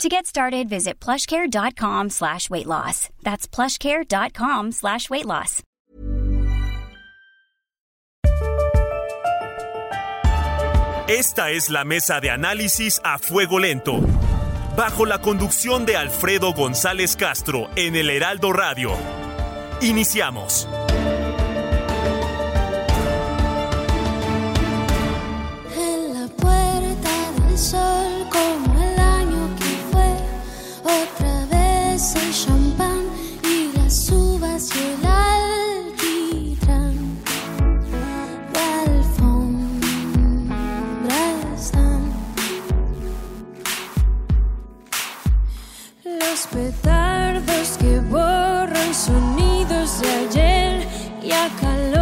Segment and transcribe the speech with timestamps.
[0.00, 3.08] To get started, visit plushcare.com slash weight loss.
[3.22, 5.62] That's plushcare.com slash weight loss.
[11.08, 14.00] Esta es la mesa de análisis a fuego lento.
[14.76, 18.92] Bajo la conducción de Alfredo González Castro en el Heraldo Radio.
[19.82, 20.66] Iniciamos.
[25.76, 27.91] En la puerta del sol
[46.32, 50.88] los petardos que borran sonidos de ayer
[51.22, 52.01] y acaloran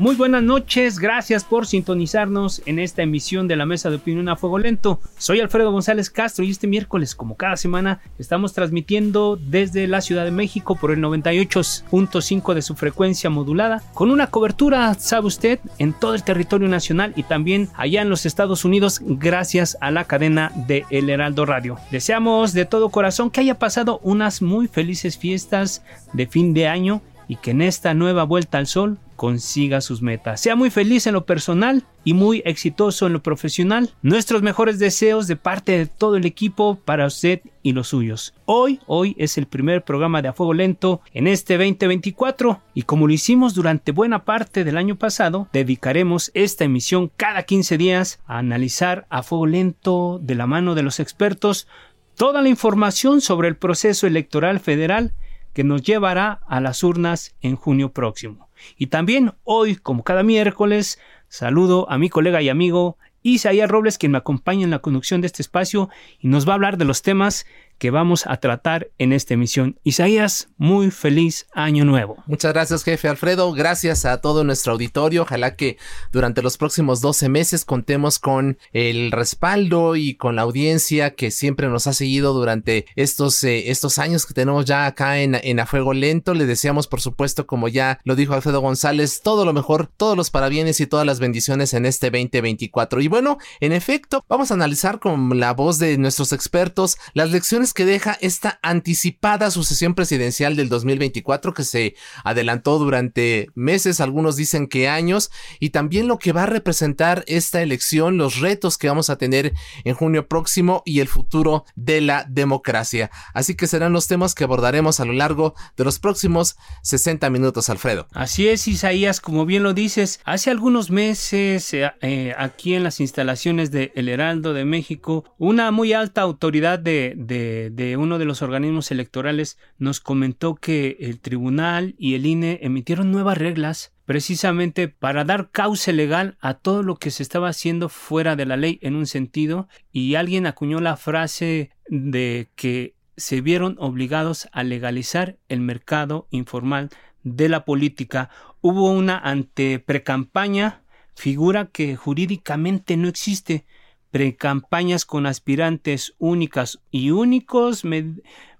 [0.00, 4.36] Muy buenas noches, gracias por sintonizarnos en esta emisión de la Mesa de Opinión a
[4.36, 4.98] Fuego Lento.
[5.18, 10.24] Soy Alfredo González Castro y este miércoles, como cada semana, estamos transmitiendo desde la Ciudad
[10.24, 15.92] de México por el 98.5 de su frecuencia modulada, con una cobertura, sabe usted, en
[15.92, 20.50] todo el territorio nacional y también allá en los Estados Unidos, gracias a la cadena
[20.66, 21.76] de El Heraldo Radio.
[21.90, 25.84] Deseamos de todo corazón que haya pasado unas muy felices fiestas
[26.14, 30.40] de fin de año y que en esta nueva vuelta al sol consiga sus metas.
[30.40, 33.90] Sea muy feliz en lo personal y muy exitoso en lo profesional.
[34.02, 38.34] Nuestros mejores deseos de parte de todo el equipo para usted y los suyos.
[38.46, 43.06] Hoy, hoy es el primer programa de A Fuego Lento en este 2024 y como
[43.06, 48.38] lo hicimos durante buena parte del año pasado, dedicaremos esta emisión cada 15 días a
[48.38, 51.68] analizar a fuego lento de la mano de los expertos
[52.16, 55.12] toda la información sobre el proceso electoral federal
[55.52, 58.48] que nos llevará a las urnas en junio próximo.
[58.76, 64.12] Y también hoy, como cada miércoles, saludo a mi colega y amigo Isaías Robles, quien
[64.12, 67.02] me acompaña en la conducción de este espacio y nos va a hablar de los
[67.02, 67.46] temas
[67.80, 69.80] que vamos a tratar en esta emisión.
[69.84, 72.22] Isaías, muy feliz año nuevo.
[72.26, 73.52] Muchas gracias, jefe Alfredo.
[73.52, 75.22] Gracias a todo nuestro auditorio.
[75.22, 75.78] Ojalá que
[76.12, 81.68] durante los próximos 12 meses contemos con el respaldo y con la audiencia que siempre
[81.68, 85.64] nos ha seguido durante estos, eh, estos años que tenemos ya acá en, en A
[85.64, 86.34] Fuego Lento.
[86.34, 90.30] Le deseamos, por supuesto, como ya lo dijo Alfredo González, todo lo mejor, todos los
[90.30, 93.00] parabienes y todas las bendiciones en este 2024.
[93.00, 97.69] Y bueno, en efecto, vamos a analizar con la voz de nuestros expertos las lecciones
[97.74, 101.94] que deja esta anticipada sucesión presidencial del 2024 que se
[102.24, 107.62] adelantó durante meses, algunos dicen que años, y también lo que va a representar esta
[107.62, 109.52] elección, los retos que vamos a tener
[109.84, 113.10] en junio próximo y el futuro de la democracia.
[113.34, 117.68] Así que serán los temas que abordaremos a lo largo de los próximos 60 minutos,
[117.68, 118.08] Alfredo.
[118.12, 123.00] Así es, Isaías, como bien lo dices, hace algunos meses eh, eh, aquí en las
[123.00, 128.24] instalaciones de El Heraldo de México, una muy alta autoridad de, de de, uno de
[128.24, 134.88] los organismos electorales nos comentó que el tribunal y el INE emitieron nuevas reglas precisamente
[134.88, 138.78] para dar cauce legal a todo lo que se estaba haciendo fuera de la ley
[138.82, 145.36] en un sentido y alguien acuñó la frase de que se vieron obligados a legalizar
[145.48, 146.88] el mercado informal
[147.22, 148.30] de la política.
[148.60, 150.82] Hubo una anteprecampaña,
[151.14, 153.66] figura que jurídicamente no existe,
[154.10, 157.84] precampañas con aspirantes únicas y únicos,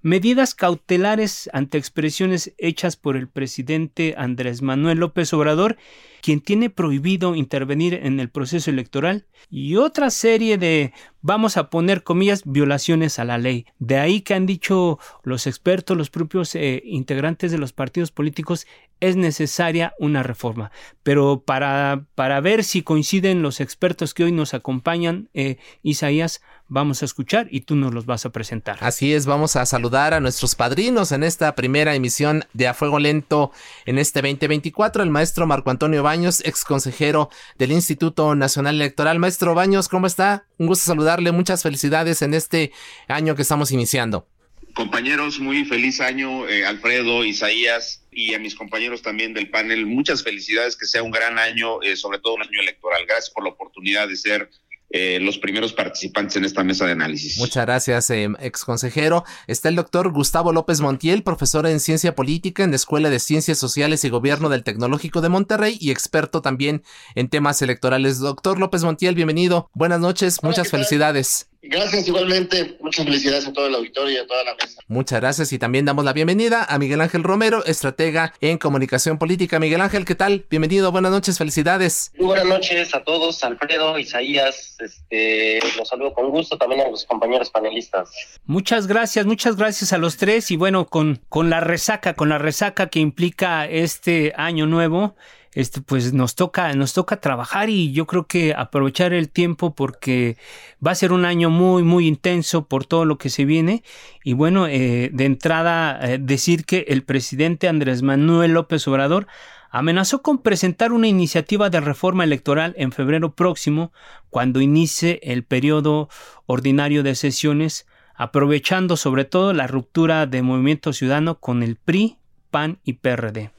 [0.03, 5.77] medidas cautelares ante expresiones hechas por el presidente Andrés Manuel López Obrador,
[6.23, 12.03] quien tiene prohibido intervenir en el proceso electoral, y otra serie de, vamos a poner
[12.03, 13.67] comillas, violaciones a la ley.
[13.79, 18.67] De ahí que han dicho los expertos, los propios eh, integrantes de los partidos políticos,
[19.01, 20.71] es necesaria una reforma.
[21.03, 27.03] Pero para, para ver si coinciden los expertos que hoy nos acompañan, eh, Isaías, vamos
[27.03, 28.79] a escuchar y tú nos los vas a presentar.
[28.81, 32.99] Así es, vamos a saludar a nuestros padrinos en esta primera emisión de A Fuego
[32.99, 33.53] Lento
[33.85, 37.29] en este 2024, el maestro Marco Antonio Baños, ex consejero
[37.59, 39.19] del Instituto Nacional Electoral.
[39.19, 40.47] Maestro Baños, ¿cómo está?
[40.57, 42.73] Un gusto saludarle, muchas felicidades en este
[43.09, 44.27] año que estamos iniciando.
[44.75, 49.85] Compañeros, muy feliz año, eh, Alfredo, Isaías y a mis compañeros también del panel.
[49.87, 53.05] Muchas felicidades, que sea un gran año, eh, sobre todo un año electoral.
[53.07, 54.49] Gracias por la oportunidad de ser
[54.91, 57.39] eh, los primeros participantes en esta mesa de análisis.
[57.39, 59.25] Muchas gracias, eh, ex consejero.
[59.47, 63.59] Está el doctor Gustavo López Montiel, profesor en ciencia política en la Escuela de Ciencias
[63.59, 66.83] Sociales y Gobierno del Tecnológico de Monterrey y experto también
[67.15, 68.19] en temas electorales.
[68.19, 69.71] Doctor López Montiel, bienvenido.
[69.75, 71.50] Buenas noches, muchas felicidades.
[71.63, 74.81] Gracias igualmente, muchas felicidades a todo el auditorio y a toda la mesa.
[74.89, 79.61] Muchas gracias y también damos la bienvenida a Miguel Ángel Romero, estratega en comunicación política.
[79.61, 80.47] Miguel Ángel, ¿qué tal?
[80.49, 82.13] Bienvenido, buenas noches, felicidades.
[82.17, 87.05] Muy buenas noches a todos, Alfredo, Isaías, este, los saludo con gusto también a los
[87.05, 88.11] compañeros panelistas.
[88.47, 92.39] Muchas gracias, muchas gracias a los tres y bueno, con, con la resaca, con la
[92.39, 95.15] resaca que implica este año nuevo
[95.53, 100.37] este, pues nos toca, nos toca trabajar y yo creo que aprovechar el tiempo porque
[100.85, 103.83] va a ser un año muy, muy intenso por todo lo que se viene.
[104.23, 109.27] Y bueno, eh, de entrada eh, decir que el presidente Andrés Manuel López Obrador
[109.71, 113.93] amenazó con presentar una iniciativa de reforma electoral en febrero próximo,
[114.29, 116.09] cuando inicie el periodo
[116.47, 122.19] ordinario de sesiones, aprovechando sobre todo la ruptura de Movimiento Ciudadano con el PRI,
[122.51, 123.51] PAN y PRD.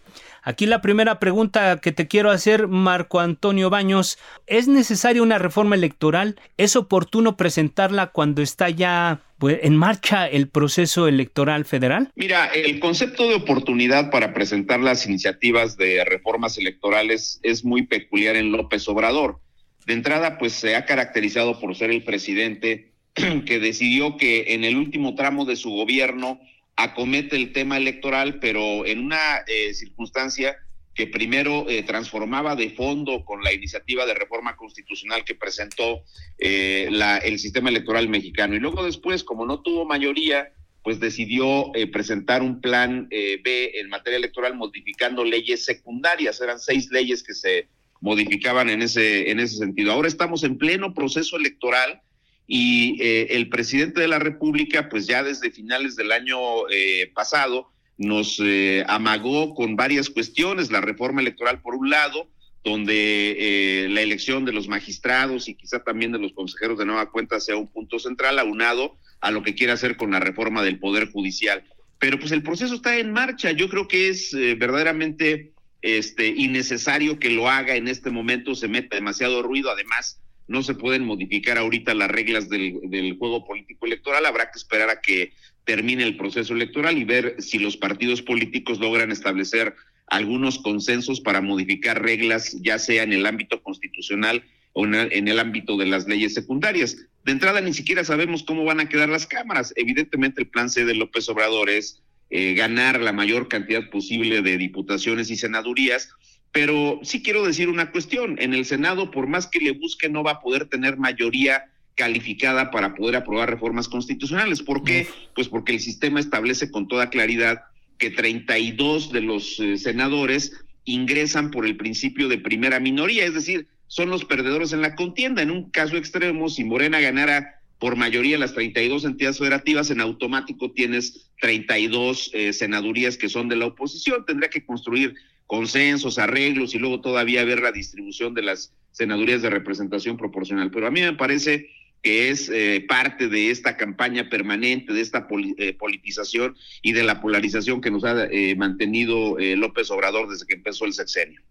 [0.44, 4.18] Aquí la primera pregunta que te quiero hacer, Marco Antonio Baños,
[4.48, 6.40] ¿es necesaria una reforma electoral?
[6.58, 12.12] ¿Es oportuno presentarla cuando está ya pues, en marcha el proceso electoral federal?
[12.16, 18.36] Mira, el concepto de oportunidad para presentar las iniciativas de reformas electorales es muy peculiar
[18.36, 19.40] en López Obrador.
[19.86, 24.76] De entrada, pues se ha caracterizado por ser el presidente que decidió que en el
[24.76, 26.40] último tramo de su gobierno
[26.76, 30.58] acomete el tema electoral, pero en una eh, circunstancia
[30.94, 36.04] que primero eh, transformaba de fondo con la iniciativa de reforma constitucional que presentó
[36.38, 38.56] eh, la, el sistema electoral mexicano.
[38.56, 40.52] Y luego después, como no tuvo mayoría,
[40.84, 46.42] pues decidió presentar un plan B en materia electoral modificando leyes secundarias.
[46.42, 47.68] Eran seis leyes que se
[48.00, 49.92] modificaban en ese, en ese sentido.
[49.92, 52.02] Ahora estamos en pleno proceso electoral
[52.48, 56.38] y eh, el presidente de la República, pues ya desde finales del año
[56.70, 62.28] eh, pasado, nos eh, amagó con varias cuestiones, la reforma electoral por un lado,
[62.64, 67.40] donde la elección de los magistrados y quizá también de los consejeros de nueva cuenta
[67.40, 71.10] sea un punto central, aunado a lo que quiere hacer con la reforma del Poder
[71.10, 71.64] Judicial.
[71.98, 77.32] Pero pues el proceso está en marcha, yo creo que es verdaderamente este, innecesario que
[77.32, 81.94] lo haga en este momento, se mete demasiado ruido, además no se pueden modificar ahorita
[81.94, 85.34] las reglas del, juego político electoral, habrá que esperar a que
[85.64, 89.76] termine el proceso electoral y ver si los partidos políticos logran establecer
[90.08, 94.44] algunos consensos para modificar reglas, ya sea en el ámbito constitucional
[94.74, 96.98] o en el, ámbito de las leyes secundarias.
[97.24, 99.74] De entrada, ni siquiera sabemos cómo van a quedar las cámaras.
[99.76, 104.58] Evidentemente, el plan C de López Obrador es eh, ganar la mayor cantidad posible de
[104.58, 106.10] diputaciones y senadurías,
[106.52, 110.24] pero sí quiero decir una cuestión, en el Senado, por más que le busque, no
[110.24, 111.66] va a poder tener mayoría
[111.96, 114.62] calificada para poder aprobar reformas constitucionales.
[114.62, 115.08] ¿Por qué?
[115.36, 117.62] Pues porque el sistema establece con toda claridad
[117.98, 120.54] que 32 de los eh, senadores
[120.86, 125.42] ingresan por el principio de primera minoría, es decir, son los perdedores en la contienda.
[125.42, 130.72] En un caso extremo, si Morena ganara por mayoría las 32 entidades federativas, en automático
[130.72, 134.26] tienes 32 eh, senadurías que son de la oposición.
[134.26, 135.16] Tendría que construir
[135.52, 140.72] consensos, arreglos y luego todavía ver la distribución de las senadurías de representación proporcional.
[140.72, 141.70] Pero a mí me parece
[142.02, 145.28] que es eh, parte de esta campaña permanente, de esta
[145.58, 150.54] eh, politización y de la polarización que nos ha eh, mantenido López Obrador desde que
[150.54, 151.42] empezó el sexenio.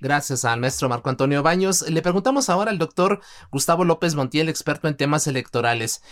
[0.00, 1.82] Gracias al maestro Marco Antonio Baños.
[1.88, 6.02] Le preguntamos ahora al doctor Gustavo López Montiel, experto en temas electorales.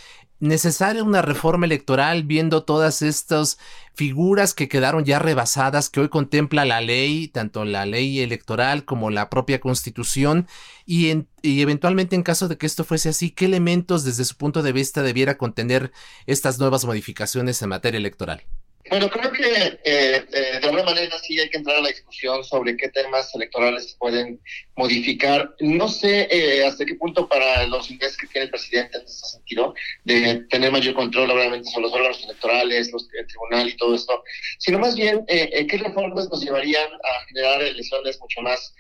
[0.41, 3.59] ¿Necesaria una reforma electoral viendo todas estas
[3.95, 9.11] figuras que quedaron ya rebasadas que hoy contempla la ley, tanto la ley electoral como
[9.11, 10.49] la propia constitución?
[10.85, 14.65] Y, y eventualmente en caso de que esto fuese así, ¿qué elementos desde su punto
[14.65, 15.93] de vista debiera contener
[16.27, 18.43] estas nuevas modificaciones en materia electoral?
[18.89, 22.45] Bueno, creo que eh, eh, de alguna manera sí hay que entrar a la discusión
[22.45, 24.41] sobre qué temas electorales se pueden
[24.77, 25.55] modificar.
[25.61, 29.27] No sé eh, hasta qué punto para los intereses que tiene el presidente en ese
[29.27, 29.75] sentido,
[30.05, 34.23] de tener mayor control obviamente sobre los órganos electorales, los, el tribunal y todo esto,
[34.59, 38.75] sino más bien qué reformas nos llevarían a generar elecciones mucho más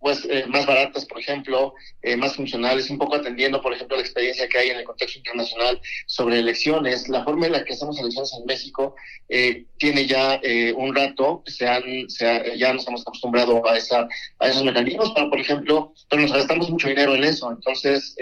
[0.00, 4.02] pues eh, más baratas, por ejemplo, eh, más funcionales, un poco atendiendo, por ejemplo, la
[4.02, 7.08] experiencia que hay en el contexto internacional sobre elecciones.
[7.08, 8.96] La forma en la que hacemos elecciones en México
[9.28, 10.40] eh, tiene ya
[10.74, 11.82] un rato, se han,
[12.56, 16.70] ya nos hemos acostumbrado a, esa, a esos mecanismos, pero, por ejemplo, pero nos gastamos
[16.70, 17.50] mucho dinero en eso.
[17.50, 18.14] Entonces,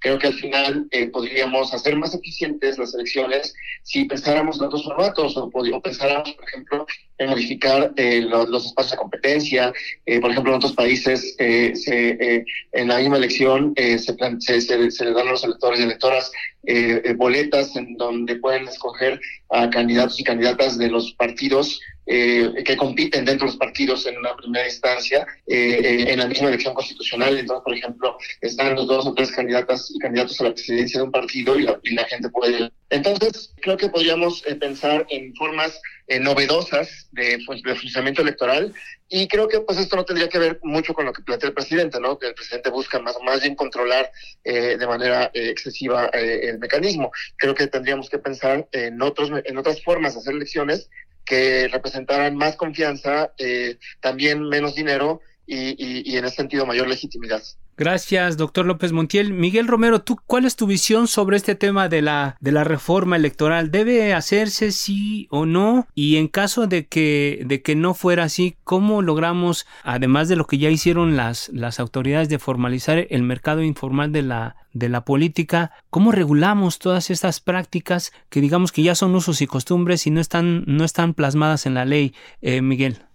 [0.00, 5.36] creo que al final podríamos hacer más eficientes las elecciones si pensáramos en otros formatos
[5.36, 6.86] o, o pensáramos, por ejemplo,
[7.18, 9.72] en modificar los, los, espacios de competencia,
[10.20, 14.90] por ejemplo, en otros países veces eh, se, eh, en la misma elección se, se,
[14.90, 16.32] se, le dan a los electores y electoras
[17.16, 19.20] boletas en donde pueden escoger
[19.50, 24.36] a candidatos y candidatas de los partidos que compiten dentro de los partidos en una
[24.36, 27.36] primera instancia en la misma elección constitucional.
[27.36, 31.04] Entonces, por ejemplo, están los dos o tres candidatas y candidatos a la presidencia de
[31.04, 32.70] un partido y la, y la gente puede.
[32.90, 35.80] Entonces, creo que podríamos pensar en formas
[36.20, 38.72] novedosas de, pues, de funcionamiento electoral
[39.08, 41.54] y creo que pues esto no tendría que ver mucho con lo que plantea el
[41.54, 42.18] presidente, ¿no?
[42.18, 44.10] Que el presidente busca más, más bien controlar
[44.42, 47.12] eh, de manera eh, excesiva eh, el mecanismo.
[47.36, 50.90] Creo que tendríamos que pensar en otros en otras formas de hacer elecciones
[51.26, 53.32] que representaran más confianza,
[54.00, 57.42] también menos dinero y, y, y en ese sentido mayor legitimidad.
[57.78, 59.34] Gracias, doctor López Montiel.
[59.34, 63.16] Miguel Romero, ¿tú cuál es tu visión sobre este tema de la, de la reforma
[63.16, 63.70] electoral?
[63.70, 65.86] ¿Debe hacerse sí o no?
[65.94, 70.46] Y en caso de que, de que no fuera así, ¿cómo logramos, además de lo
[70.46, 75.04] que ya hicieron las, las autoridades de formalizar el mercado informal de la, de la
[75.04, 80.10] política, cómo regulamos todas estas prácticas que digamos que ya son usos y costumbres y
[80.10, 83.05] no están, no están plasmadas en la ley, eh, Miguel?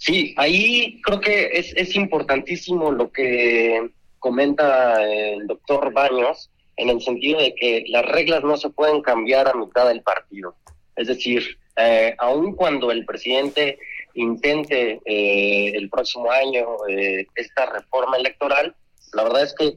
[0.00, 7.02] Sí, ahí creo que es, es importantísimo lo que comenta el doctor Baños en el
[7.02, 10.56] sentido de que las reglas no se pueden cambiar a mitad del partido.
[10.96, 12.16] Es decir, eh,
[12.56, 13.78] cuando el presidente
[14.14, 18.74] intente eh, el próximo año eh, esta reforma electoral,
[19.12, 19.76] la verdad es que,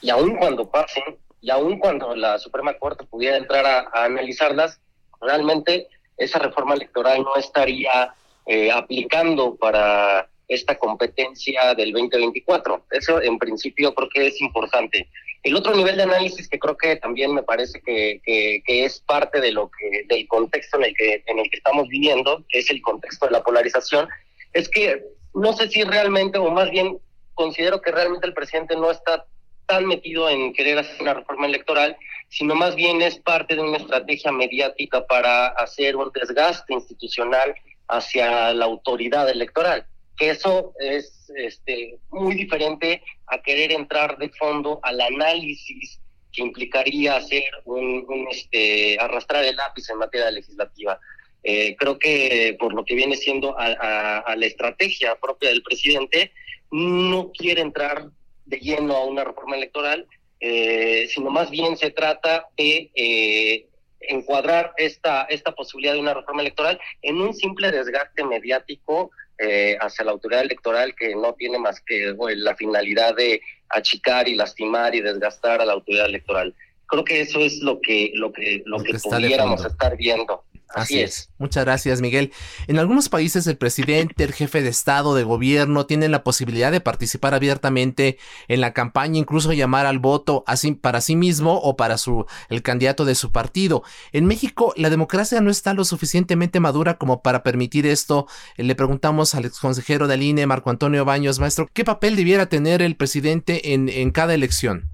[0.00, 4.80] y aun cuando pasen, y aun cuando la Suprema Corte pudiera entrar a analizarlas,
[5.20, 8.14] realmente esa reforma electoral no estaría
[8.46, 12.86] eh, aplicando para esta competencia del 2024.
[12.90, 15.08] Eso en principio creo que es importante.
[15.42, 18.20] El otro nivel de análisis que creo que también me parece que,
[18.66, 22.44] es parte de lo que del contexto en el que en el que estamos viviendo,
[22.48, 24.08] que es el contexto de la polarización,
[24.52, 25.02] es que
[25.34, 26.98] no sé si realmente o más bien
[27.34, 29.24] considero que realmente el presidente no está
[29.66, 31.96] tan metido en querer hacer una reforma electoral,
[32.28, 37.54] sino más bien es parte de una estrategia mediática para hacer un desgaste institucional
[37.88, 39.86] hacia la autoridad electoral,
[40.16, 46.00] que eso es este, muy diferente a querer entrar de fondo al análisis
[46.32, 50.98] que implicaría hacer un, este, arrastrar el lápiz en materia legislativa.
[51.44, 56.32] Eh, creo que por lo que viene siendo a, la estrategia propia del presidente,
[56.70, 58.10] no quiere entrar
[58.46, 60.06] de lleno a una reforma electoral,
[60.40, 63.66] eh, sino más bien se trata de eh,
[64.08, 70.04] encuadrar esta, esta posibilidad de una reforma electoral en un simple desgaste mediático eh, hacia
[70.04, 73.40] la autoridad electoral que no tiene más que la finalidad de
[73.70, 76.54] achicar y lastimar y desgastar a la autoridad electoral.
[76.86, 80.44] Creo que eso es lo que, lo que, lo, que pudiéramos estar viendo.
[80.74, 81.30] Así, es.
[81.38, 82.32] Muchas gracias, Miguel.
[82.66, 86.80] En algunos países el presidente, el jefe de Estado, de gobierno, tienen la posibilidad de
[86.80, 91.98] participar abiertamente en la campaña, incluso llamar al voto así, para sí mismo o para
[91.98, 93.82] su, el candidato de su partido.
[94.12, 98.26] En México, la democracia no está lo suficientemente madura como para permitir esto.
[98.56, 102.96] Le preguntamos al exconsejero del INE, Marco Antonio Baños, maestro, ¿qué papel debiera tener el
[102.96, 104.90] presidente en, en cada elección?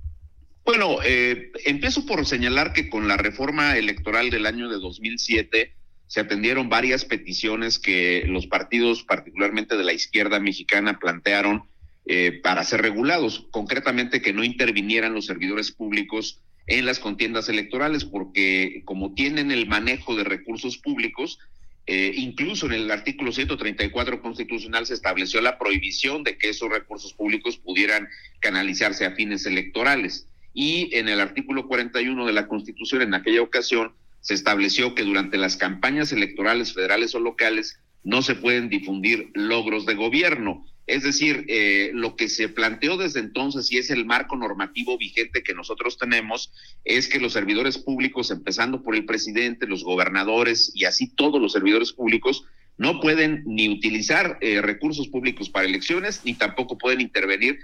[0.69, 5.73] Bueno, eh, empiezo por señalar que con la reforma electoral del año de 2007
[6.07, 11.63] se atendieron varias peticiones que los partidos, particularmente de la izquierda mexicana, plantearon
[12.05, 18.05] eh, para ser regulados, concretamente que no intervinieran los servidores públicos en las contiendas electorales,
[18.05, 21.39] porque como tienen el manejo de recursos públicos,
[21.87, 27.15] eh, incluso en el artículo 134 constitucional se estableció la prohibición de que esos recursos
[27.15, 28.07] públicos pudieran
[28.41, 33.93] canalizarse a fines electorales y en el artículo 41 de la Constitución en aquella ocasión
[34.21, 39.87] se estableció que durante las campañas electorales federales o locales no se pueden difundir logros
[39.87, 40.67] de gobierno.
[40.87, 45.43] Es decir, eh, lo que se planteó desde entonces y es el marco normativo vigente
[45.43, 46.51] que nosotros tenemos
[46.85, 51.53] es que los servidores públicos, empezando por el presidente, los gobernadores y así todos los
[51.53, 52.45] servidores públicos,
[52.79, 57.59] no pueden ni utilizar eh, recursos públicos para elecciones ni tampoco pueden intervenir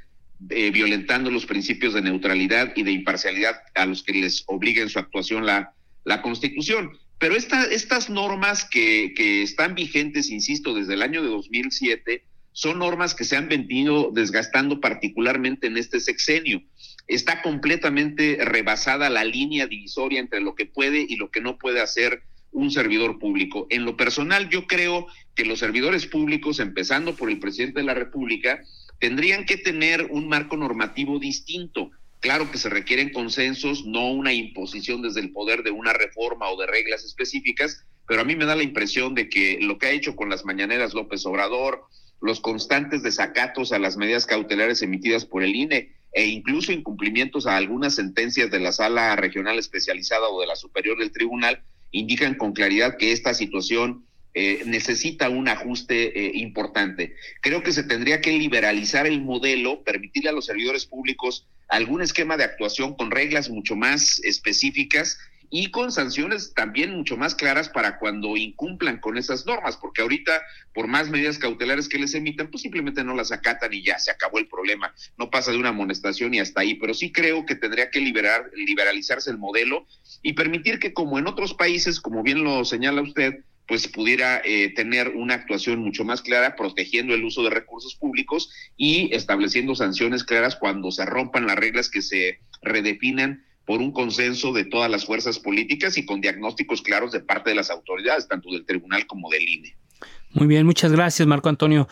[0.50, 4.88] eh, violentando los principios de neutralidad y de imparcialidad a los que les obliga en
[4.88, 5.74] su actuación la,
[6.04, 6.90] la Constitución.
[7.18, 12.78] Pero esta, estas normas que, que están vigentes, insisto, desde el año de 2007, son
[12.78, 16.62] normas que se han venido desgastando particularmente en este sexenio.
[17.08, 21.80] Está completamente rebasada la línea divisoria entre lo que puede y lo que no puede
[21.80, 22.22] hacer
[22.52, 23.66] un servidor público.
[23.70, 27.94] En lo personal, yo creo que los servidores públicos, empezando por el presidente de la
[27.94, 28.62] República,
[28.98, 31.90] tendrían que tener un marco normativo distinto.
[32.20, 36.58] Claro que se requieren consensos, no una imposición desde el poder de una reforma o
[36.58, 39.90] de reglas específicas, pero a mí me da la impresión de que lo que ha
[39.90, 41.84] hecho con las mañaneras López Obrador,
[42.20, 47.56] los constantes desacatos a las medidas cautelares emitidas por el INE e incluso incumplimientos a
[47.56, 52.52] algunas sentencias de la sala regional especializada o de la superior del tribunal indican con
[52.52, 57.14] claridad que esta situación eh, necesita un ajuste eh, importante.
[57.40, 62.36] Creo que se tendría que liberalizar el modelo, permitirle a los servidores públicos algún esquema
[62.36, 65.18] de actuación con reglas mucho más específicas
[65.50, 70.42] y con sanciones también mucho más claras para cuando incumplan con esas normas, porque ahorita,
[70.72, 74.10] por más medidas cautelares que les emitan, pues simplemente no las acatan y ya se
[74.10, 74.92] acabó el problema.
[75.16, 78.50] No pasa de una amonestación y hasta ahí, pero sí creo que tendría que liberar,
[78.56, 79.86] liberalizarse el modelo
[80.22, 84.72] y permitir que, como en otros países, como bien lo señala usted, pues pudiera eh,
[84.74, 90.24] tener una actuación mucho más clara, protegiendo el uso de recursos públicos y estableciendo sanciones
[90.24, 95.06] claras cuando se rompan las reglas que se redefinan por un consenso de todas las
[95.06, 99.30] fuerzas políticas y con diagnósticos claros de parte de las autoridades, tanto del tribunal como
[99.30, 99.76] del INE.
[100.32, 101.88] Muy bien, muchas gracias, Marco Antonio.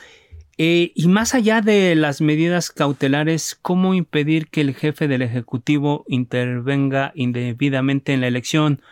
[0.59, 6.05] Eh, y más allá de las medidas cautelares, ¿cómo impedir que el jefe del Ejecutivo
[6.09, 8.83] intervenga indebidamente en la elección?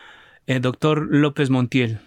[0.47, 2.01] Eh, doctor López Montiel.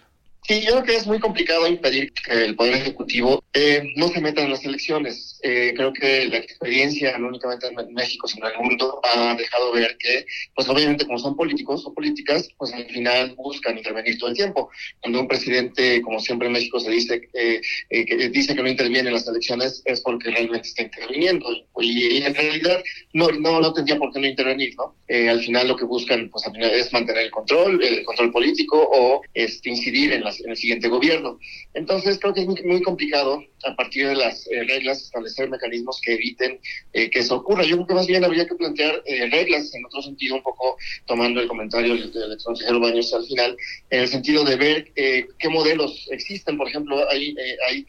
[0.45, 4.19] Sí, yo creo que es muy complicado impedir que el Poder Ejecutivo eh, no se
[4.19, 5.39] meta en las elecciones.
[5.41, 9.71] Eh, creo que la experiencia, no únicamente en México, sino en el mundo, ha dejado
[9.71, 14.31] ver que, pues obviamente como son políticos o políticas, pues al final buscan intervenir todo
[14.31, 14.69] el tiempo.
[14.99, 19.07] Cuando un presidente, como siempre en México se dice, eh, que dice que no interviene
[19.07, 21.47] en las elecciones, es porque realmente está interviniendo.
[21.79, 22.83] Y, en realidad
[23.13, 24.93] no, no, no tendría por qué no intervenir, ¿no?
[25.07, 28.89] al final lo que buscan, pues al final es mantener el control, el control político
[28.91, 31.39] o este, incidir en las en el siguiente gobierno.
[31.73, 36.13] Entonces creo que es muy, complicado a partir de las eh, reglas establecer mecanismos que
[36.13, 36.59] eviten
[36.91, 37.63] eh, que eso ocurra.
[37.63, 40.77] Yo creo que más bien habría que plantear eh, reglas en otro sentido, un poco
[41.05, 43.57] tomando el comentario del, consejero Baños al final,
[43.89, 46.57] en el sentido de ver qué modelos existen.
[46.57, 47.35] Por ejemplo, hay,
[47.67, 47.85] hay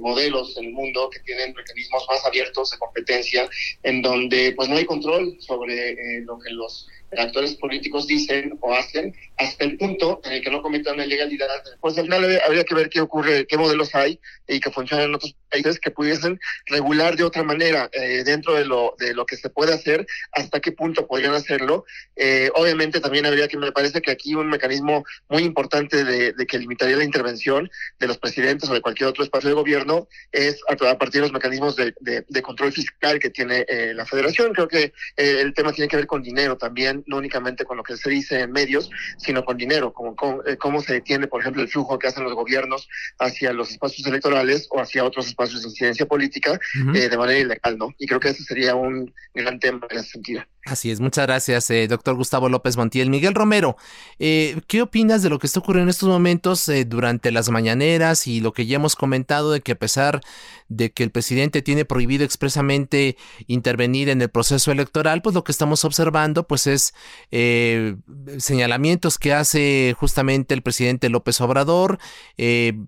[0.00, 3.48] modelos en el mundo que tienen mecanismos más abiertos de competencia,
[3.82, 6.88] en donde pues no hay control sobre lo que los
[7.18, 11.48] actores políticos dicen o hacen hasta el punto en el que no cometan una ilegalidad.
[11.80, 15.14] Pues al final habría que ver qué ocurre, qué modelos hay y que funcionan en
[15.14, 19.36] otros países que pudiesen regular de otra manera eh, dentro de lo, de lo que
[19.36, 21.86] se puede hacer, hasta qué punto podrían hacerlo.
[22.16, 26.58] Eh, obviamente también habría que, me parece que aquí un mecanismo muy importante de, que
[26.58, 30.76] limitaría la intervención de los presidentes o de cualquier otro espacio de gobierno es a,
[30.98, 34.52] partir de los mecanismos de, control fiscal que tiene eh, la federación.
[34.52, 37.96] Creo que el tema tiene que ver con dinero también no únicamente con lo que
[37.96, 40.14] se dice en medios, sino con dinero, como
[40.46, 42.88] eh, cómo, se detiene, por ejemplo, el flujo que hacen los gobiernos
[43.18, 46.58] hacia los espacios electorales o hacia otros espacios de incidencia política
[46.94, 47.94] eh, de manera ilegal, ¿no?
[47.98, 50.42] Y creo que ese sería un gran tema en ese sentido.
[50.66, 53.08] Así es, muchas gracias, eh, doctor Gustavo López Montiel.
[53.08, 53.76] Miguel Romero,
[54.18, 58.26] eh, ¿qué opinas de lo que está ocurriendo en estos momentos eh, durante las mañaneras
[58.26, 60.20] y lo que ya hemos comentado de que a pesar
[60.68, 63.16] de que el presidente tiene prohibido expresamente
[63.46, 66.94] intervenir en el proceso electoral, pues lo que estamos observando pues es
[68.38, 71.98] señalamientos que hace justamente el presidente López Obrador,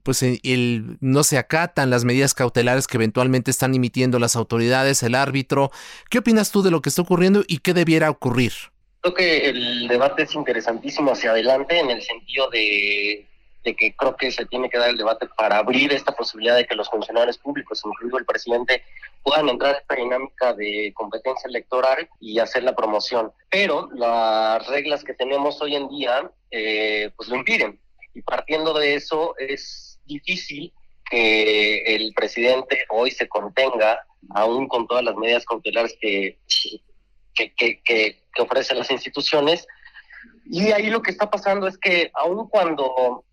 [0.03, 5.15] pues el, no se acatan las medidas cautelares que eventualmente están emitiendo las autoridades, el
[5.15, 5.71] árbitro.
[6.11, 8.53] ¿Qué opinas tú de lo que está ocurriendo y qué debiera ocurrir?
[9.03, 13.27] Creo que el debate es interesantísimo hacia adelante en el sentido de,
[13.65, 16.77] que creo que se tiene que dar el debate para abrir esta posibilidad de que
[16.77, 18.85] los funcionarios públicos, incluido el presidente,
[19.23, 23.33] puedan entrar a esta dinámica de competencia electoral y hacer la promoción.
[23.51, 27.81] Pero las reglas que tenemos hoy en día eh, pues lo impiden.
[28.15, 30.73] Y partiendo de eso es difícil
[31.11, 36.39] que el presidente hoy se contenga, aún con todas las medidas cautelares que
[37.35, 39.67] que, que, que, ofrecen las instituciones.
[40.47, 43.25] Y ahí lo que está pasando es que aun cuando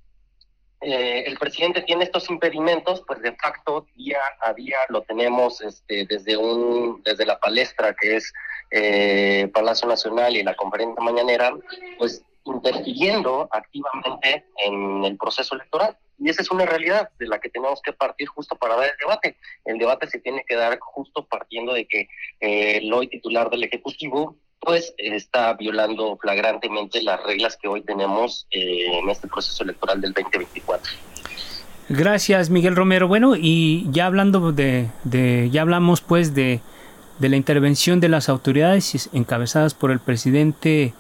[0.81, 6.05] eh, el presidente tiene estos impedimentos, pues de facto día a día lo tenemos este,
[6.05, 8.31] desde, un, desde la palestra que es
[8.71, 11.53] eh, Palacio Nacional y la conferencia mañanera,
[11.97, 15.97] pues interfiriendo activamente en el proceso electoral.
[16.17, 18.97] Y esa es una realidad de la que tenemos que partir justo para dar el
[18.97, 19.37] debate.
[19.65, 22.07] El debate se tiene que dar justo partiendo de que
[22.39, 28.45] eh, el hoy titular del Ejecutivo pues está violando flagrantemente las reglas que hoy tenemos
[28.51, 30.91] eh, en este proceso electoral del 2024.
[31.89, 33.07] Gracias, Miguel Romero.
[33.07, 36.59] Bueno, y ya hablando de, de ya hablamos pues de,
[37.19, 40.93] de la intervención de las autoridades encabezadas por el presidente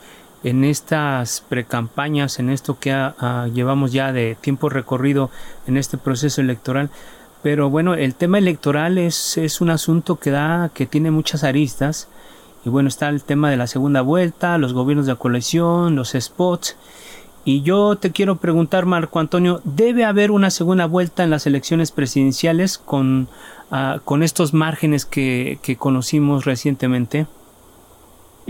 [0.43, 3.11] en estas precampañas, en esto que
[3.53, 5.31] llevamos ya de tiempo recorrido
[5.67, 6.89] en este proceso electoral.
[7.41, 12.09] Pero bueno, el tema electoral es, es un asunto que da, que tiene muchas aristas.
[12.65, 16.75] Y bueno, está el tema de la segunda vuelta, los gobiernos de coalición, los spots.
[17.45, 21.91] Y yo te quiero preguntar, Marco Antonio, ¿debe haber una segunda vuelta en las elecciones
[21.91, 23.29] presidenciales con,
[23.71, 27.27] ah, con estos márgenes que, que conocimos recientemente?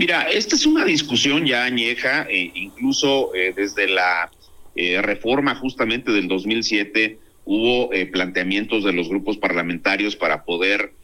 [0.00, 4.30] Mira, esta es una discusión ya añeja, e incluso eh, desde la
[4.74, 10.94] eh, reforma justamente del 2007 hubo eh, planteamientos de los grupos parlamentarios para poder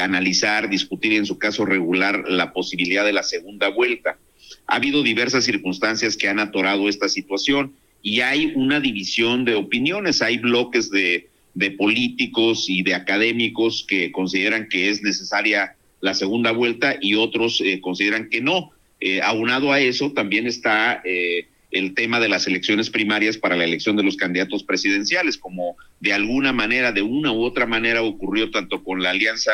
[0.00, 4.18] analizar, discutir en su caso regular la posibilidad de la segunda vuelta.
[4.66, 10.22] Ha habido diversas circunstancias que han atorado esta situación y hay una división de opiniones,
[10.22, 11.28] hay bloques de,
[11.78, 17.80] políticos y de académicos que consideran que es necesaria la segunda vuelta y otros eh,
[17.80, 18.70] consideran que no.
[19.00, 23.64] Eh, aunado a eso, también está eh, el tema de las elecciones primarias para la
[23.64, 28.50] elección de los candidatos presidenciales, como de alguna manera, de una u otra manera, ocurrió
[28.50, 29.52] tanto con la alianza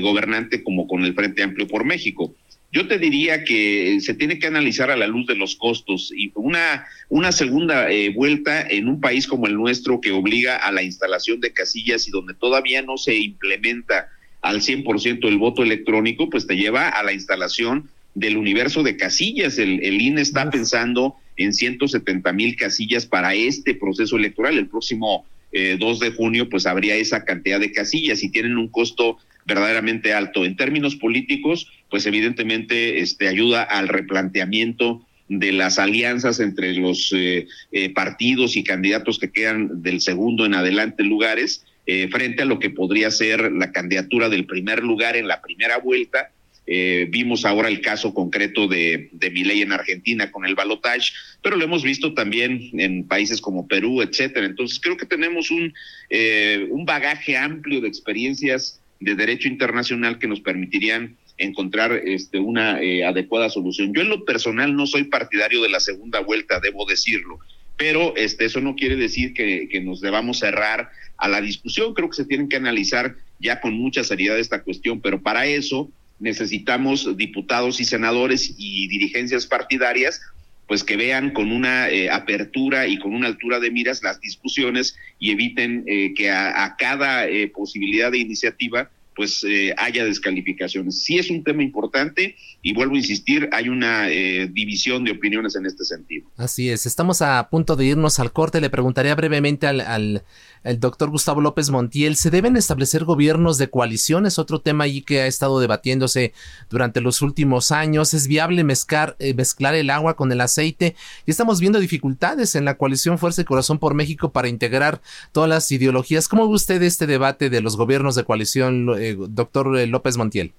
[0.00, 2.34] gobernante como con el Frente Amplio por México.
[2.72, 6.32] Yo te diría que se tiene que analizar a la luz de los costos y
[6.34, 11.40] una, una segunda vuelta en un país como el nuestro que obliga a la instalación
[11.40, 14.08] de casillas y donde todavía no se implementa
[14.40, 19.58] al 100% el voto electrónico, pues te lleva a la instalación del universo de casillas.
[19.58, 24.58] El, el INE está pensando en 170 mil casillas para este proceso electoral.
[24.58, 28.68] El próximo 2 eh, de junio, pues habría esa cantidad de casillas y tienen un
[28.68, 30.44] costo verdaderamente alto.
[30.44, 37.46] En términos políticos, pues evidentemente este, ayuda al replanteamiento de las alianzas entre los eh,
[37.72, 42.58] eh, partidos y candidatos que quedan del segundo en adelante lugares eh, frente a lo
[42.58, 46.30] que podría ser la candidatura del primer lugar en la primera vuelta.
[46.66, 51.56] Eh, vimos ahora el caso concreto de, de Milei en Argentina con el balotage, pero
[51.56, 54.46] lo hemos visto también en países como Perú, etcétera.
[54.46, 55.74] Entonces creo que tenemos un,
[56.10, 62.76] eh, un bagaje amplio de experiencias de derecho internacional que nos permitirían encontrar este, una
[62.76, 63.92] adecuada solución.
[63.92, 67.40] Yo en lo personal no soy partidario de la segunda vuelta, debo decirlo,
[67.76, 71.92] pero este, eso no quiere decir que, que nos debamos cerrar a la discusión.
[71.92, 75.90] Creo que se tienen que analizar ya con mucha seriedad esta cuestión, pero para eso
[76.18, 80.20] necesitamos diputados y senadores y dirigencias partidarias
[80.66, 84.96] pues que vean con una eh, apertura y con una altura de miras las discusiones
[85.18, 91.02] y eviten eh, que a, cada eh, posibilidad de iniciativa pues eh, haya descalificaciones.
[91.02, 95.66] Sí es un tema importante y vuelvo a insistir, hay una división de opiniones en
[95.66, 96.28] este sentido.
[96.36, 98.60] Así es, estamos a punto de irnos al corte.
[98.60, 100.24] Le preguntaría brevemente al,
[100.64, 104.38] doctor Gustavo López Montiel, ¿se deben establecer gobiernos de coaliciones?
[104.38, 106.32] Otro tema allí que ha estado debatiéndose
[106.70, 108.14] durante los últimos años.
[108.14, 110.96] ¿Es viable mezclar, eh, mezclar el agua con el aceite?
[111.26, 115.00] Y estamos viendo dificultades en la coalición Fuerza y Corazón por México para integrar
[115.32, 116.28] todas las ideologías.
[116.28, 118.94] ¿Cómo ve usted este debate de los gobiernos de coalición?
[118.98, 120.54] Eh, doctor eh, López Montiel?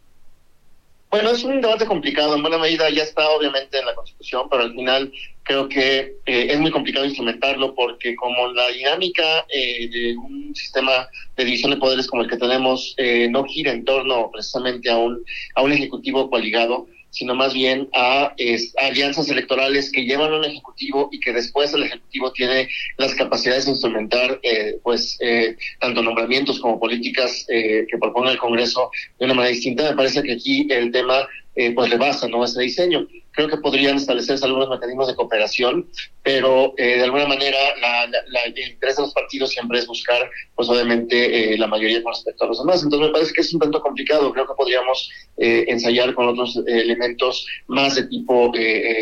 [1.10, 2.36] Bueno, es un debate complicado.
[2.36, 5.12] En buena medida ya está obviamente en la Constitución, pero al final
[5.46, 11.46] creo que eh, es muy complicado instrumentarlo porque como la dinámica de un sistema de
[11.46, 12.96] división de poderes como el que tenemos
[13.30, 15.24] no gira en torno precisamente a un,
[15.56, 18.36] a un ejecutivo coaligado, sino más bien a,
[18.82, 23.66] alianzas electorales que llevan a un ejecutivo y que después el ejecutivo tiene las capacidades
[23.66, 29.26] de instrumentar eh, pues eh, tanto nombramientos como políticas eh, que propone el Congreso de
[29.26, 29.90] una manera distinta.
[29.90, 32.44] Me parece que aquí el tema eh, pues rebasa ¿no?
[32.44, 33.08] ese diseño.
[33.32, 35.90] Creo que podrían establecerse algunos mecanismos de cooperación,
[36.24, 40.30] pero eh, de alguna manera la, la, el interés de los partidos siempre es buscar,
[40.56, 42.84] pues obviamente, eh, la mayoría con respecto a los demás.
[42.84, 44.32] Entonces me parece que es un tanto complicado.
[44.34, 48.52] Creo que podríamos eh, ensayar con otros elementos más de tipo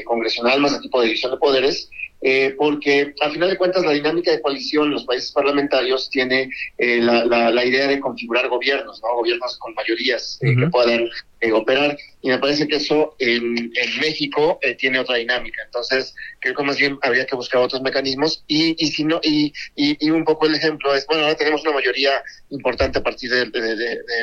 [0.06, 1.90] congresional, más de tipo de división de poderes,
[2.26, 6.50] eh, porque al final de cuentas la dinámica de coalición en los países parlamentarios tiene
[6.78, 9.18] eh, la, la, idea de configurar gobiernos, ¿no?
[9.18, 11.10] gobiernos con mayorías eh, que puedan
[11.52, 15.62] operar, y me parece que eso en, México tiene otra dinámica.
[15.66, 19.54] Entonces, creo que más bien habría que buscar otros mecanismos, y, y si no, y,
[19.76, 23.46] y, un poco el ejemplo es, bueno, ahora tenemos una mayoría importante a partir de,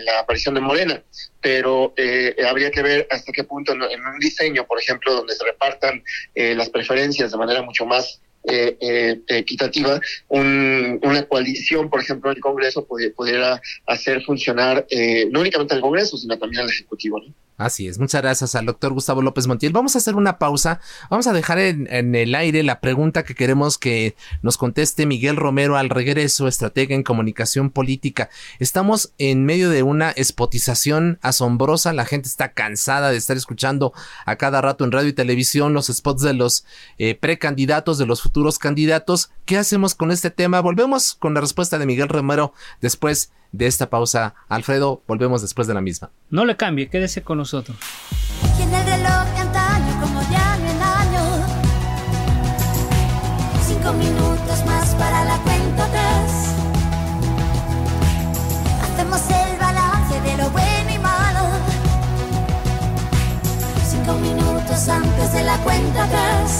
[0.05, 1.03] la aparición de Morena,
[1.41, 1.95] pero
[2.49, 6.03] habría que ver hasta qué punto en, en, un diseño, por ejemplo, donde se repartan
[6.35, 12.43] las preferencias de manera mucho más eh, eh, equitativa, una coalición, por ejemplo, en el
[12.43, 17.21] Congreso pudiera hacer funcionar eh, no únicamente al Congreso, sino también al Ejecutivo.
[17.21, 17.35] ¿no?
[17.61, 19.75] Así es, muchas gracias al doctor Gustavo López Montiel.
[19.75, 23.77] Vamos a hacer una pausa, vamos a dejar en, el aire la pregunta que queremos
[23.77, 28.31] que nos conteste Miguel Romero al regreso, estratega en comunicación política.
[28.61, 33.93] Estamos en medio de una espotización asombrosa, la gente está cansada de estar escuchando
[34.25, 36.65] a cada rato en radio y televisión los spots de los
[36.97, 39.33] eh, precandidatos, de los futuros candidatos.
[39.45, 40.63] ¿Qué hacemos con este tema?
[40.63, 44.35] Volvemos con la respuesta de Miguel Romero después de esta pausa.
[44.49, 46.11] Alfredo, volvemos después de la misma.
[46.31, 47.77] No le cambie, quédese con nosotros.
[50.01, 50.21] como
[53.67, 56.55] Cinco minutos más para la cuenta atrás.
[58.83, 61.49] Hacemos el balance de lo bueno y malo.
[63.89, 66.60] Cinco minutos antes de la cuenta atrás.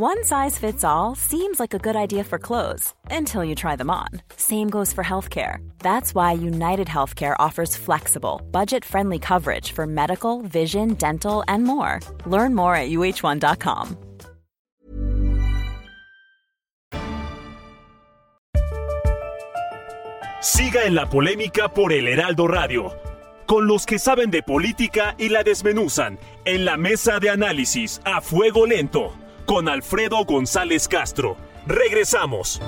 [0.00, 3.90] One size fits all seems like a good idea for clothes until you try them
[3.90, 4.06] on.
[4.36, 5.58] Same goes for healthcare.
[5.80, 11.98] That's why United Healthcare offers flexible, budget friendly coverage for medical, vision, dental, and more.
[12.26, 13.96] Learn more at uh1.com.
[20.40, 22.92] Siga en la polémica por el Heraldo Radio.
[23.48, 28.20] Con los que saben de política y la desmenuzan en la mesa de análisis a
[28.20, 29.12] fuego lento
[29.48, 31.38] con Alfredo González Castro.
[31.66, 32.60] Regresamos.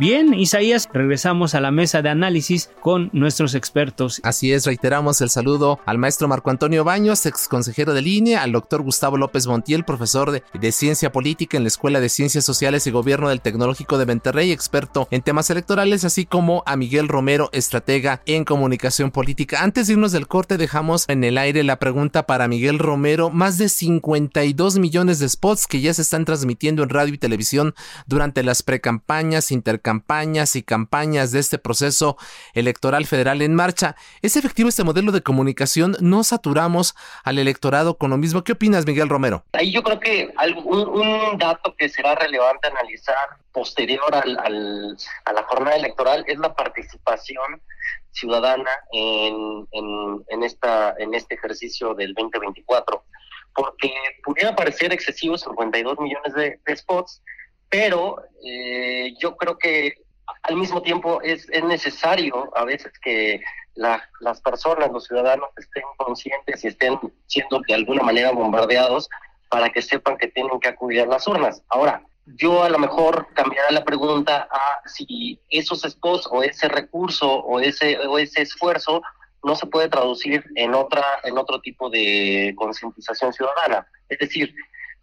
[0.00, 4.18] Bien, Isaías, regresamos a la mesa de análisis con nuestros expertos.
[4.24, 8.52] Así es, reiteramos el saludo al maestro Marco Antonio Baños, ex consejero de línea, al
[8.52, 12.90] doctor Gustavo López Montiel, profesor de, Ciencia Política en la Escuela de Ciencias Sociales y
[12.90, 18.22] Gobierno del Tecnológico de Monterrey, experto en temas electorales, así como a Miguel Romero, estratega
[18.24, 19.62] en comunicación política.
[19.62, 23.28] Antes de irnos del corte, dejamos en el aire la pregunta para Miguel Romero.
[23.28, 27.74] Más de 52 millones de spots que ya se están transmitiendo en radio y televisión
[28.06, 32.16] durante las precampañas, intercampañas campañas y campañas de este proceso
[32.54, 33.96] electoral federal en marcha.
[34.22, 35.96] ¿Es efectivo este modelo de comunicación?
[36.00, 38.44] ¿No saturamos al electorado con lo mismo?
[38.44, 39.42] ¿Qué opinas, Miguel Romero?
[39.52, 40.32] Ahí yo creo que
[40.64, 43.16] un, un dato que será relevante analizar
[43.50, 47.60] posterior al, a la jornada electoral es la participación
[48.12, 53.02] ciudadana en, en, en, esta, en este ejercicio del 2024,
[53.56, 56.32] porque pudiera parecer excesivo 52 millones
[56.64, 57.22] de spots,
[57.70, 59.94] pero eh, yo creo que
[60.42, 63.40] al mismo tiempo es, es necesario a veces que
[63.74, 69.08] la, las personas, los ciudadanos estén conscientes y estén siendo de alguna manera bombardeados
[69.48, 71.62] para que sepan que tienen que acudir a las urnas.
[71.68, 77.28] Ahora, yo a lo mejor cambiaré la pregunta a si esos spots o ese recurso
[77.28, 79.02] o ese, o ese esfuerzo
[79.42, 83.86] no se puede traducir en otra en otro tipo de concientización ciudadana.
[84.08, 84.54] Es decir,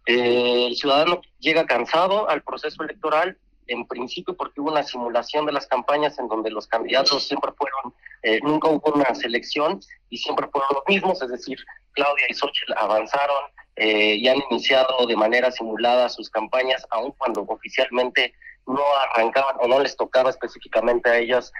[0.08, 5.52] eh, el ciudadano llega cansado al proceso electoral, en principio porque hubo una simulación de
[5.52, 7.92] las campañas en donde los candidatos siempre fueron,
[8.22, 11.58] eh, nunca hubo una selección y siempre fueron los mismos, es decir,
[11.92, 13.36] Claudia y Xochitl avanzaron
[13.76, 18.32] eh, y han iniciado de manera simulada sus campañas, aun cuando oficialmente
[18.66, 21.52] no arrancaban o no les tocaba específicamente a ellas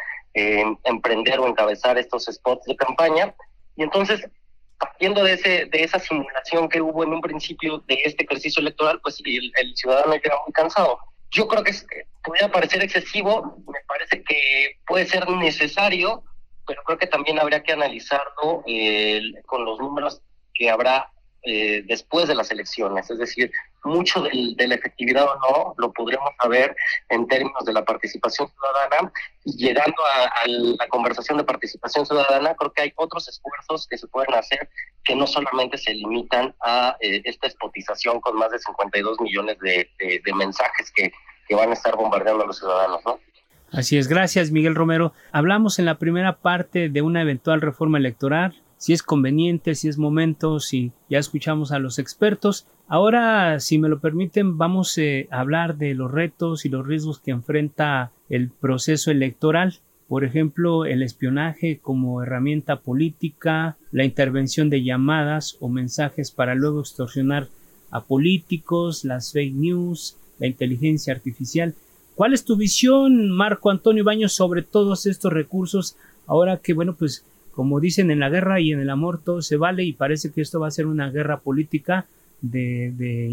[0.85, 3.35] emprender o encabezar estos spots de campaña.
[3.77, 4.25] Y entonces
[4.79, 9.01] partiendo de ese de esa simulación que hubo en un principio de este ejercicio electoral,
[9.03, 10.99] pues el, el ciudadano queda muy cansado.
[11.31, 11.73] Yo creo que
[12.25, 16.23] puede parecer excesivo, me parece que puede ser necesario,
[16.67, 20.23] pero creo que también habría que analizarlo eh, con los números
[20.55, 21.11] que habrá
[21.51, 23.11] eh, después de las elecciones.
[23.11, 23.51] Es decir,
[23.83, 26.77] mucho del, de la efectividad o no lo podremos saber
[27.09, 29.11] en términos de la participación ciudadana.
[29.47, 34.07] Y llegando a, la conversación de participación ciudadana, creo que hay otros esfuerzos que se
[34.09, 34.69] pueden hacer
[35.05, 39.89] que no solamente se limitan a eh, esta espotización con más de 52 millones de,
[39.99, 41.11] de, de mensajes que,
[41.49, 43.19] que van a estar bombardeando a los ciudadanos, ¿no?
[43.73, 45.15] Así es, gracias Miguel Romero.
[45.33, 49.99] Hablamos en la primera parte de una eventual reforma electoral, si es conveniente, si es
[49.99, 52.67] momento, si ya escuchamos a los expertos.
[52.87, 57.19] Ahora, si me lo permiten, vamos eh, a hablar de los retos y los riesgos
[57.19, 59.81] que enfrenta el proceso electoral.
[60.07, 66.81] Por ejemplo, el espionaje como herramienta política, la intervención de llamadas o mensajes para luego
[66.81, 67.49] extorsionar
[67.91, 71.75] a políticos, las fake news, la inteligencia artificial.
[72.15, 75.97] ¿Cuál es tu visión, Marco Antonio Baños, sobre todos estos recursos?
[76.27, 77.25] Ahora que, bueno, pues
[77.59, 80.43] como dicen en la guerra y en el amor todo se vale y parece que
[80.43, 82.07] esto va a ser una guerra política
[82.41, 83.27] de, de,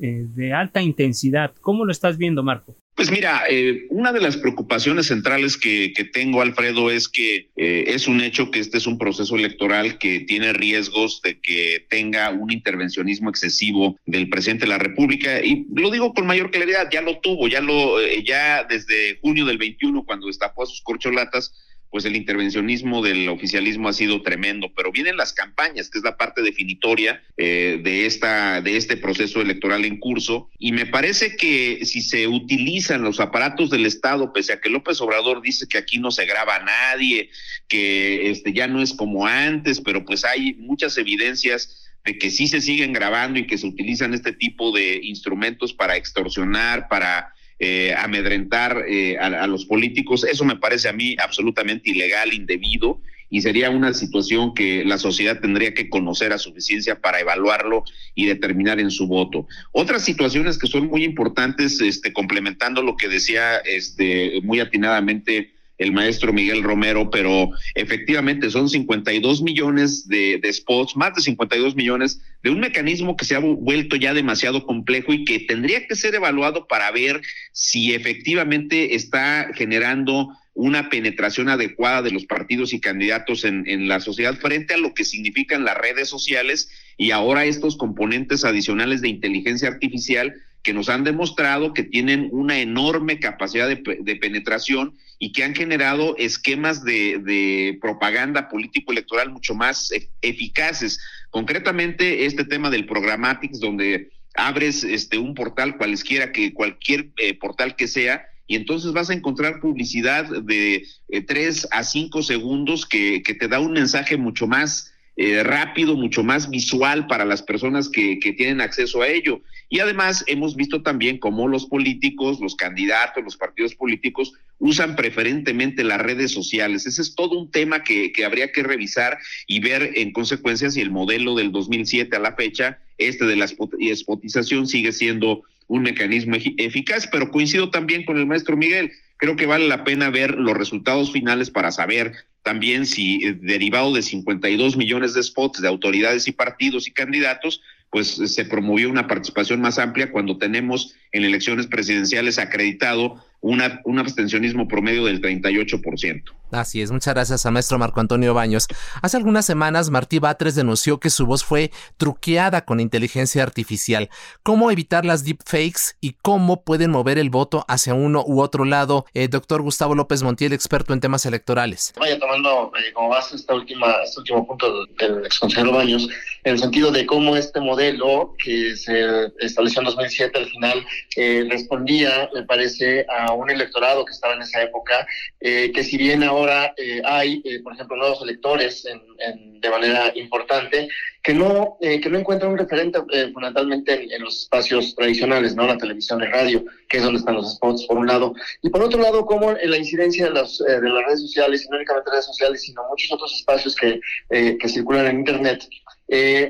[0.00, 1.50] eh, de alta intensidad.
[1.60, 2.76] ¿Cómo lo estás viendo, Marco?
[2.98, 8.06] Pues mira, eh, una de las preocupaciones centrales que, tengo, Alfredo, es que eh, es
[8.06, 12.52] un hecho que este es un proceso electoral que tiene riesgos de que tenga un
[12.52, 17.18] intervencionismo excesivo del presidente de la República y lo digo con mayor claridad, ya lo
[17.18, 21.54] tuvo, ya lo, eh, ya desde junio del 21 cuando destapó a sus corcholatas
[21.90, 26.16] pues el intervencionismo del oficialismo ha sido tremendo, pero vienen las campañas, que es la
[26.16, 31.84] parte definitoria eh, de, esta, de este proceso electoral en curso, y me parece que
[31.84, 35.98] si se utilizan los aparatos del Estado, pese a que López Obrador dice que aquí
[35.98, 37.30] no se graba a nadie,
[37.68, 42.48] que este, ya no es como antes, pero pues hay muchas evidencias de que sí
[42.48, 47.94] se siguen grabando y que se utilizan este tipo de instrumentos para extorsionar, para eh,
[47.96, 50.24] amedrentar eh, a, los políticos.
[50.24, 55.40] Eso me parece a mí absolutamente ilegal, indebido, y sería una situación que la sociedad
[55.40, 59.46] tendría que conocer a suficiencia para evaluarlo y determinar en su voto.
[59.72, 65.92] Otras situaciones que son muy importantes, este, complementando lo que decía este, muy atinadamente el
[65.92, 72.50] maestro Miguel Romero, pero efectivamente son 52 millones de, spots, más de 52 millones de
[72.50, 76.66] un mecanismo que se ha vuelto ya demasiado complejo y que tendría que ser evaluado
[76.66, 83.62] para ver si efectivamente está generando una penetración adecuada de los partidos y candidatos en,
[83.68, 88.44] en, la sociedad frente a lo que significan las redes sociales y ahora estos componentes
[88.44, 94.94] adicionales de inteligencia artificial que nos han demostrado que tienen una enorme capacidad de, penetración
[95.18, 101.00] y que han generado esquemas de, propaganda político-electoral mucho más e, eficaces.
[101.30, 107.74] Concretamente, este tema del programatics, donde abres este un portal cualesquiera que cualquier eh, portal
[107.74, 113.22] que sea y entonces vas a encontrar publicidad de eh, tres a cinco segundos que,
[113.22, 117.88] que te da un mensaje mucho más eh, rápido, mucho más visual para las personas
[117.88, 119.40] que, que, tienen acceso a ello.
[119.68, 125.82] Y además hemos visto también cómo los políticos, los candidatos, los partidos políticos usan preferentemente
[125.82, 126.86] las redes sociales.
[126.86, 130.82] Ese es todo un tema que, que habría que revisar y ver en consecuencia si
[130.82, 136.36] el modelo del 2007 a la fecha, este de la spotización, sigue siendo un mecanismo
[136.58, 138.92] eficaz, pero coincido también con el maestro Miguel.
[139.18, 143.92] Creo que vale la pena ver los resultados finales para saber también si eh, derivado
[143.92, 149.06] de 52 millones de spots de autoridades y partidos y candidatos, pues se promovió una
[149.06, 156.22] participación más amplia cuando tenemos en elecciones presidenciales acreditado un abstencionismo promedio del 38%.
[156.50, 158.68] Así es, muchas gracias a maestro Marco Antonio Baños.
[159.02, 164.08] Hace algunas semanas Martí Batres denunció que su voz fue truqueada con inteligencia artificial.
[164.42, 169.04] ¿Cómo evitar las deepfakes y cómo pueden mover el voto hacia uno u otro lado?
[169.12, 171.92] Eh, doctor Gustavo López Montiel, experto en temas electorales.
[171.98, 176.08] Vaya tomando eh, como base esta última, este último punto del ex consejero Baños,
[176.44, 181.46] en el sentido de cómo este modelo que se estableció en 2007 al final eh,
[181.50, 185.06] respondía, me parece, a un electorado que estaba en esa época,
[185.40, 186.37] eh, que si bien ahora
[186.76, 190.88] eh, hay, eh, por ejemplo, nuevos electores de manera importante,
[191.22, 193.00] que no, que no encuentran un referente
[193.32, 195.66] fundamentalmente en, los espacios tradicionales, ¿no?
[195.66, 198.34] La televisión, y radio, que es donde están los spots, por un lado.
[198.62, 201.68] Y por otro lado, como en la incidencia de, las de las redes sociales, y
[201.68, 205.68] no únicamente redes sociales, sino muchos otros espacios que, que circulan en Internet,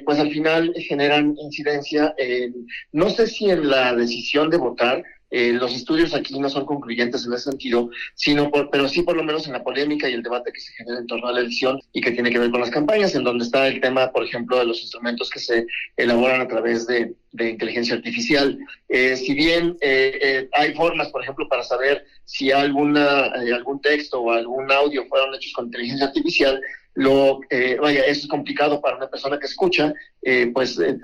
[0.05, 5.53] pues al final generan incidencia, en, no sé si en la decisión de votar, eh,
[5.53, 9.25] los estudios aquí no son concluyentes en ese sentido, sino por, pero sí por lo
[9.25, 11.81] menos en la polémica y el debate que se genera en torno a la elección
[11.93, 14.59] y que tiene que ver con las campañas, en donde está el tema, por ejemplo,
[14.59, 18.59] de los instrumentos que se elaboran a través de, de inteligencia artificial.
[18.89, 24.33] Eh, si bien eh, hay formas, por ejemplo, para saber si alguna, algún texto o
[24.33, 26.61] algún audio fueron hechos con inteligencia artificial,
[26.99, 30.99] lo, eh, vaya, eso es complicado para una persona que escucha, eh, pues eh,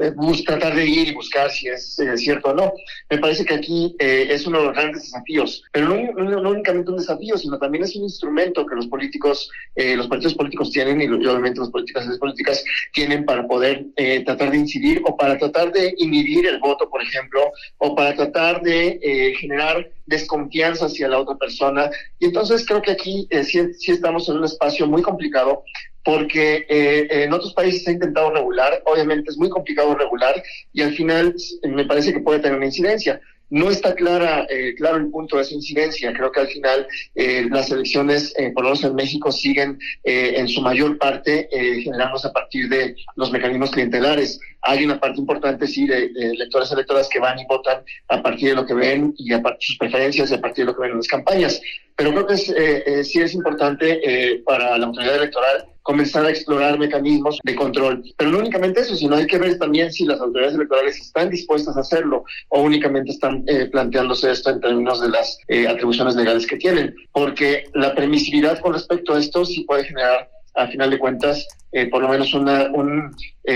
[0.45, 2.73] tratar de ir y buscar si es cierto o no.
[3.09, 6.97] Me parece que aquí es uno de los grandes desafíos, pero no, no, únicamente un
[6.97, 11.61] desafío, sino también es un instrumento que los políticos, los partidos políticos tienen y, obviamente
[11.61, 13.87] las políticas las políticas tienen para poder
[14.25, 18.63] tratar de incidir o para tratar de inhibir el voto, por ejemplo, o para tratar
[18.63, 21.89] de generar desconfianza hacia la otra persona.
[22.19, 25.65] Y entonces creo que aquí sí, sí estamos en un espacio muy complicado
[26.05, 30.41] porque eh, en otros países se ha intentado regular, obviamente es muy complicado regular
[30.73, 33.21] y al final me parece que puede tener una incidencia.
[33.51, 36.13] No está clara, eh, claro el punto de esa incidencia.
[36.13, 40.61] Creo que al final eh, las elecciones, por lo menos en México, siguen en su
[40.61, 44.41] mayor parte generándose a partir de los mecanismos clientelares.
[44.65, 48.51] Hay una parte importante, sí, de, electores y electoras que van y votan a partir
[48.51, 50.77] de lo que ven y a partir de sus preferencias y a partir de lo
[50.77, 51.61] que ven en las campañas.
[51.97, 57.55] Pero creo que sí es importante para la autoridad electoral comenzar a explorar mecanismos de
[57.55, 58.03] control.
[58.17, 61.77] Pero no únicamente eso, sino hay que ver también si las autoridades electorales están dispuestas
[61.77, 66.47] a hacerlo o únicamente están eh, planteándose esto en términos de las eh, atribuciones legales
[66.47, 70.99] que tienen, porque la permisividad con respecto a esto sí puede generar a final de
[70.99, 73.11] cuentas, eh, por lo menos una, un,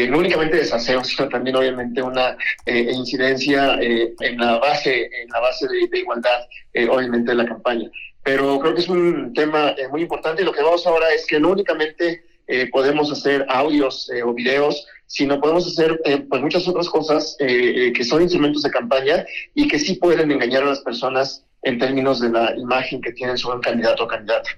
[0.09, 2.37] no únicamente desaseo, sino también obviamente una
[2.67, 6.41] incidencia en la base, en la base de, de igualdad,
[6.91, 7.91] obviamente de la campaña
[8.29, 11.27] pero creo que es un tema eh, muy importante y lo que vamos ahora es
[11.27, 16.69] que no únicamente eh, podemos hacer audios eh, o videos, sino podemos hacer pues muchas
[16.69, 19.25] otras cosas que son instrumentos de campaña
[19.55, 23.39] y que sí pueden engañar a las personas en términos de la imagen que tienen
[23.39, 24.51] sobre un candidato o candidata.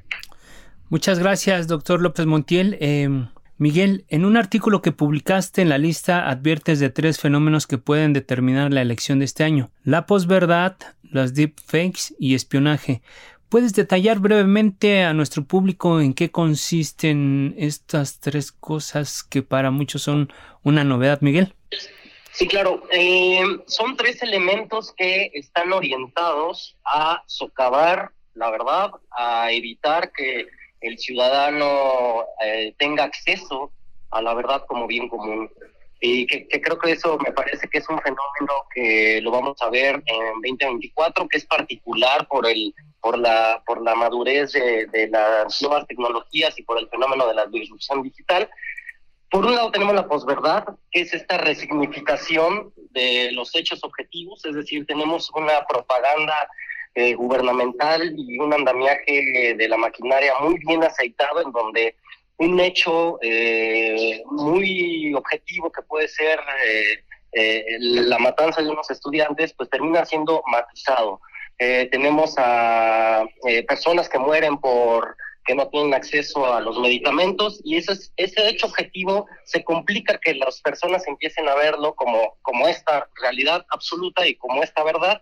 [0.91, 2.77] Muchas gracias, doctor López Montiel.
[2.81, 3.29] Em,
[3.59, 8.13] Miguel, en un artículo que publicaste en la lista adviertes de tres fenómenos que pueden
[8.13, 9.71] determinar la elección de este año.
[9.85, 13.03] La posverdad, las deepfakes y espionaje.
[13.49, 20.03] ¿Puedes detallar brevemente a nuestro público en qué consisten estas tres cosas que para muchos
[20.03, 20.33] son
[20.65, 21.55] una novedad, Miguel?
[22.33, 22.83] Sí, claro.
[22.91, 30.49] Eh, son tres elementos que están orientados a socavar la verdad, a evitar que
[30.81, 33.73] el ciudadano eh, tenga acceso
[34.11, 35.51] a la verdad como bien común.
[36.03, 39.69] Y que, creo que eso me parece que es un fenómeno que lo vamos a
[39.69, 45.09] ver en 2024 que es particular por el por la por la madurez de, de
[45.09, 48.49] las nuevas tecnologías y por el fenómeno de la disrupción digital.
[49.31, 54.55] Por un lado tenemos la posverdad que es esta resignificación de los hechos objetivos es
[54.55, 56.35] decir tenemos una propaganda
[56.95, 61.95] eh, gubernamental y un andamiaje de la maquinaria muy bien aceitado en donde
[62.41, 69.53] un hecho eh, muy objetivo que puede ser eh, eh, la matanza de unos estudiantes,
[69.53, 71.21] pues termina siendo matizado.
[71.59, 73.27] tenemos a
[73.69, 75.15] personas que mueren por
[75.45, 80.35] que no tienen acceso a los medicamentos y ese, ese hecho objetivo se complica que
[80.35, 85.21] las personas empiecen a verlo como, como esta realidad absoluta y como esta verdad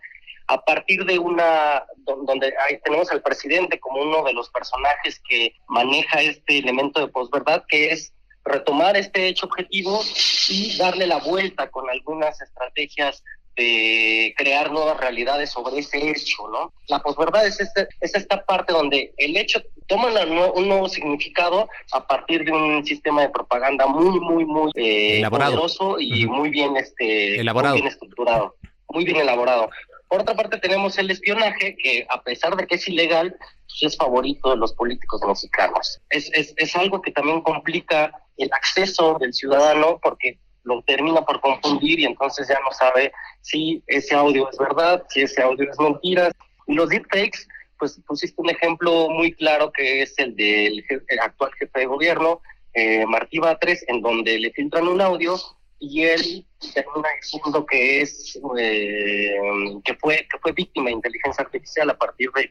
[0.49, 1.85] a partir de una,
[2.27, 7.65] donde tenemos al presidente como uno de los personajes que maneja este elemento de posverdad,
[7.69, 8.13] que es
[8.45, 10.01] retomar este hecho objetivo
[10.49, 13.23] y darle la vuelta con algunas estrategias
[13.57, 16.73] de crear nuevas realidades sobre ese hecho, ¿no?
[16.87, 20.09] La posverdad es, este, es esta parte donde el hecho toma
[20.55, 25.97] un nuevo significado a partir de un sistema de propaganda muy, muy, muy eh, poderoso
[25.99, 27.75] y muy bien, este, elaborado.
[27.75, 28.55] muy bien estructurado,
[28.89, 29.69] muy bien elaborado.
[30.09, 33.37] Por otra parte tenemos el espionaje, que a pesar de que es ilegal,
[33.67, 36.01] pues es favorito de los políticos mexicanos.
[36.09, 41.41] Es, es, es algo que también complica el acceso del ciudadano porque lo termina por
[41.41, 45.79] confundir y entonces ya no sabe si ese audio es verdad, si ese audio es
[45.79, 46.31] mentira.
[46.67, 47.47] Los deepfakes,
[47.79, 50.85] pues pusiste un ejemplo muy claro que es el del
[51.23, 52.41] actual jefe de gobierno,
[52.75, 55.37] eh, Martí Batres, en donde le filtran un audio
[55.81, 59.37] y él termina diciendo que es eh,
[59.85, 62.51] que fue que fue víctima de inteligencia artificial a partir de,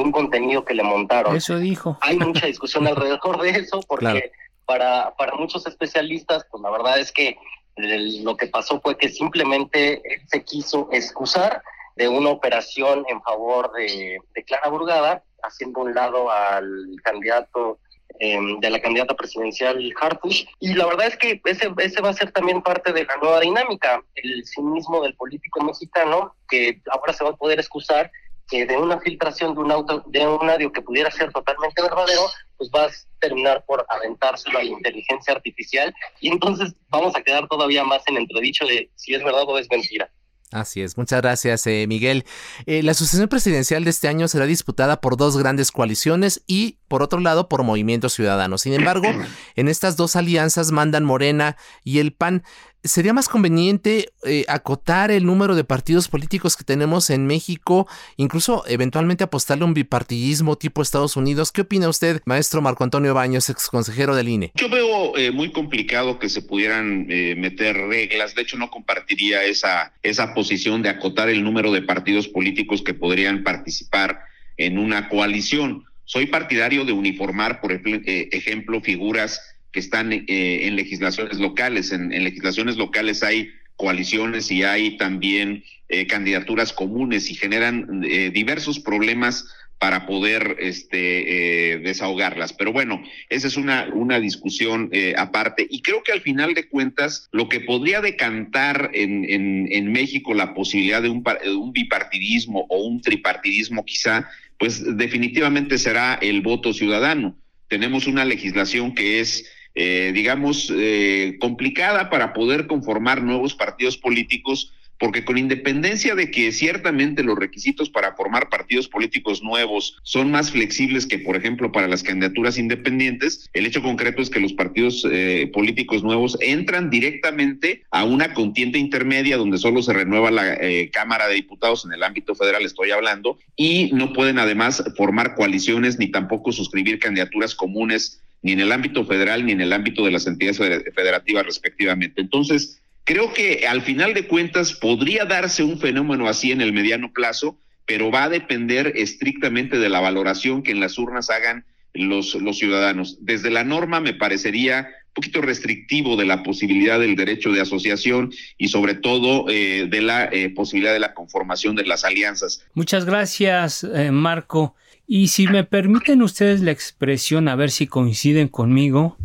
[0.00, 1.34] un contenido que le montaron.
[1.34, 1.98] Eso dijo.
[2.02, 4.30] Hay mucha discusión alrededor de eso porque
[4.64, 7.36] para para muchos especialistas, pues la verdad es que
[7.76, 11.62] lo que pasó fue que simplemente él se quiso excusar
[11.96, 17.80] de una operación en favor de, de Clara Burgada, haciendo un lado al candidato
[18.18, 20.44] de la candidata presidencial Harfush.
[20.60, 23.40] Y la verdad es que ese, ese va a ser también parte de la nueva
[23.40, 28.10] dinámica, el cinismo del político mexicano, que ahora se va a poder excusar
[28.48, 32.22] que de una filtración de un auto, de un audio que pudiera ser totalmente verdadero,
[32.56, 32.90] pues va a
[33.20, 38.16] terminar por aventárselo a la inteligencia artificial y entonces vamos a quedar todavía más en
[38.16, 40.10] entredicho de si es verdad o es mentira.
[40.50, 42.24] Así es, muchas gracias eh, Miguel.
[42.64, 47.02] Eh, la sucesión presidencial de este año será disputada por dos grandes coaliciones y, por
[47.02, 48.56] otro lado, por Movimiento Ciudadano.
[48.56, 49.08] Sin embargo,
[49.56, 52.44] en estas dos alianzas mandan Morena y el PAN
[52.88, 57.86] sería más conveniente eh, acotar el número de partidos políticos que tenemos en México,
[58.16, 61.52] incluso eventualmente apostarle un bipartidismo tipo Estados Unidos.
[61.52, 64.52] ¿Qué opina usted, maestro Marco Antonio Baños, ex consejero del INE?
[64.54, 68.34] Yo veo eh, muy complicado que se pudieran eh, meter reglas.
[68.34, 72.94] De hecho, no compartiría esa, esa posición de acotar el número de partidos políticos que
[72.94, 74.20] podrían participar
[74.56, 75.84] en una coalición.
[76.04, 79.40] Soy partidario de uniformar, por ejemplo, figuras
[79.72, 80.24] que están eh,
[80.66, 81.92] en legislaciones locales.
[81.92, 88.80] En, legislaciones locales hay coaliciones y hay también eh, candidaturas comunes y generan eh, diversos
[88.80, 89.46] problemas
[89.78, 92.52] para poder este, desahogarlas.
[92.52, 95.68] Pero bueno, esa es una, una discusión aparte.
[95.70, 100.52] Y creo que al final de cuentas, lo que podría decantar en, en, México la
[100.52, 107.36] posibilidad de un, un bipartidismo o un tripartidismo quizá, pues definitivamente será el voto ciudadano
[107.68, 109.46] tenemos una legislación que es
[109.80, 116.50] eh, digamos, eh, complicada para poder conformar nuevos partidos políticos, porque con independencia de que
[116.50, 121.86] ciertamente los requisitos para formar partidos políticos nuevos son más flexibles que, por ejemplo, para
[121.86, 127.84] las candidaturas independientes, el hecho concreto es que los partidos eh, políticos nuevos entran directamente
[127.92, 130.58] a una contienda intermedia donde solo se renueva la
[130.90, 136.00] Cámara de Diputados en el ámbito federal, estoy hablando, y no pueden además formar coaliciones
[136.00, 140.10] ni tampoco suscribir candidaturas comunes ni en el ámbito federal ni en el ámbito de
[140.10, 140.58] las entidades
[140.94, 142.20] federativas respectivamente.
[142.20, 147.12] Entonces, creo que al final de cuentas podría darse un fenómeno así en el mediano
[147.12, 151.64] plazo, pero va a depender estrictamente de la valoración que en las urnas hagan
[151.94, 153.18] los, los ciudadanos.
[153.20, 158.32] Desde la norma me parecería un poquito restrictivo de la posibilidad del derecho de asociación
[158.56, 162.64] y sobre todo eh, de la eh, posibilidad de la conformación de las alianzas.
[162.74, 164.76] Muchas gracias, eh, Marco.
[165.10, 169.16] Y si me permiten ustedes la expresión, a ver si coinciden conmigo,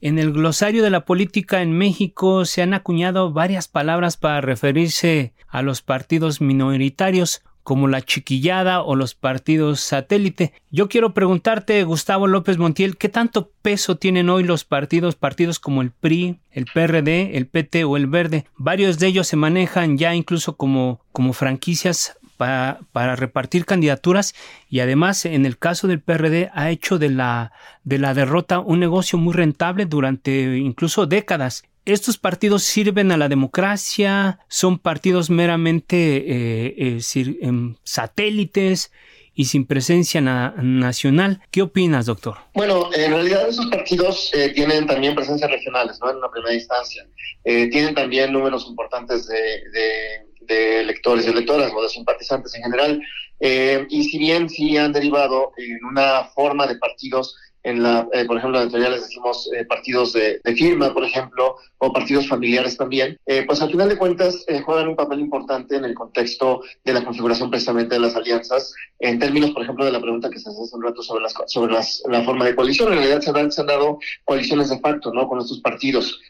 [0.00, 5.32] en el glosario de la política en México se han acuñado varias palabras para referirse
[5.48, 10.52] a los partidos minoritarios, como la chiquillada o los partidos satélite.
[10.70, 15.82] Yo quiero preguntarte, Gustavo López Montiel, ¿qué tanto peso tienen hoy los partidos, partidos como
[15.82, 18.46] el PRI, el PRD, el PT o el Verde?
[18.56, 24.34] Varios de ellos se manejan ya incluso como, como franquicias para, repartir candidaturas
[24.68, 27.52] y además en el caso del PRD ha hecho de la,
[27.84, 31.64] de la derrota un negocio muy rentable durante incluso décadas.
[31.84, 34.38] ¿Estos partidos sirven a la democracia?
[34.48, 38.92] ¿Son partidos meramente eh, eh, em, satélites?
[39.34, 41.40] y sin presencia nacional.
[41.50, 42.36] ¿Qué opinas, doctor?
[42.52, 46.10] Bueno, en realidad esos partidos eh, tienen también presencias regionales, ¿no?
[46.10, 47.06] En una primera instancia.
[47.42, 53.02] tienen también números importantes de electores y electoras o de simpatizantes en general.
[53.44, 58.24] Eh, y si bien sí han derivado en una forma de partidos, en la, eh,
[58.24, 62.76] por ejemplo, en teoría les decimos eh, partidos de, firma, por ejemplo, o partidos familiares
[62.76, 67.04] también, pues al final de cuentas juegan un papel importante en el contexto de la
[67.04, 70.62] configuración precisamente de las alianzas, en términos, por ejemplo, de la pregunta que se hace
[70.62, 72.92] hace un rato sobre, las, sobre las, la forma de coalición.
[72.92, 75.26] En realidad se han, se han dado coaliciones de facto, ¿no?
[75.26, 76.20] Con estos partidos.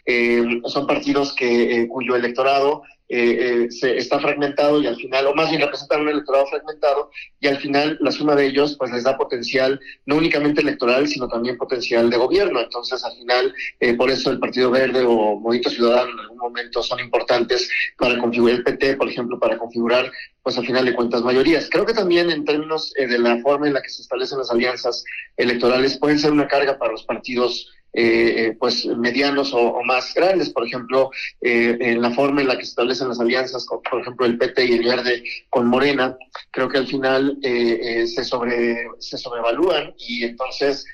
[0.66, 2.82] son partidos que, cuyo electorado
[3.14, 7.10] eh, eh, se está fragmentado y al final, o más bien representan un electorado fragmentado
[7.40, 11.28] y al final la suma de ellos pues les da potencial no únicamente electoral, sino
[11.28, 12.58] también potencial de gobierno.
[12.62, 16.82] Entonces al final, eh, por eso el Partido Verde o Movimiento Ciudadano en algún momento
[16.82, 20.10] son importantes para configurar el PT, por ejemplo, para configurar
[20.42, 21.68] pues al final de cuentas mayorías.
[21.70, 25.04] Creo que también en términos de la forma en la que se establecen las alianzas
[25.36, 30.48] electorales pueden ser una carga para los partidos eh, eh, pues medianos o, más grandes,
[30.48, 31.10] por ejemplo,
[31.42, 34.64] eh, en la forma en la que se establecen las alianzas, por ejemplo, el PT
[34.64, 36.16] y el Verde con Morena,
[36.50, 40.86] creo que al final se, sobre, se sobrevalúan y entonces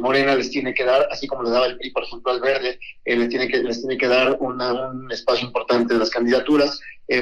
[0.00, 2.78] Morena les tiene que dar, así como le daba el PRI, por ejemplo, al Verde,
[3.06, 6.78] les, tiene que, les tiene que dar un espacio importante de las candidaturas,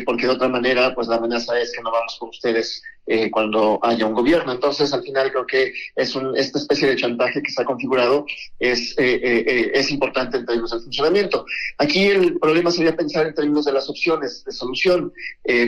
[0.07, 3.81] porque de otra manera, pues la amenaza es que no vamos con ustedes eh, cuando
[3.83, 4.53] haya un gobierno.
[4.53, 8.25] Entonces, al final creo que es un, esta especie de chantaje que se ha configurado
[8.61, 11.45] es, eh, eh, es importante en términos del funcionamiento.
[11.79, 15.13] Aquí el problema sería pensar en términos de las opciones de solución.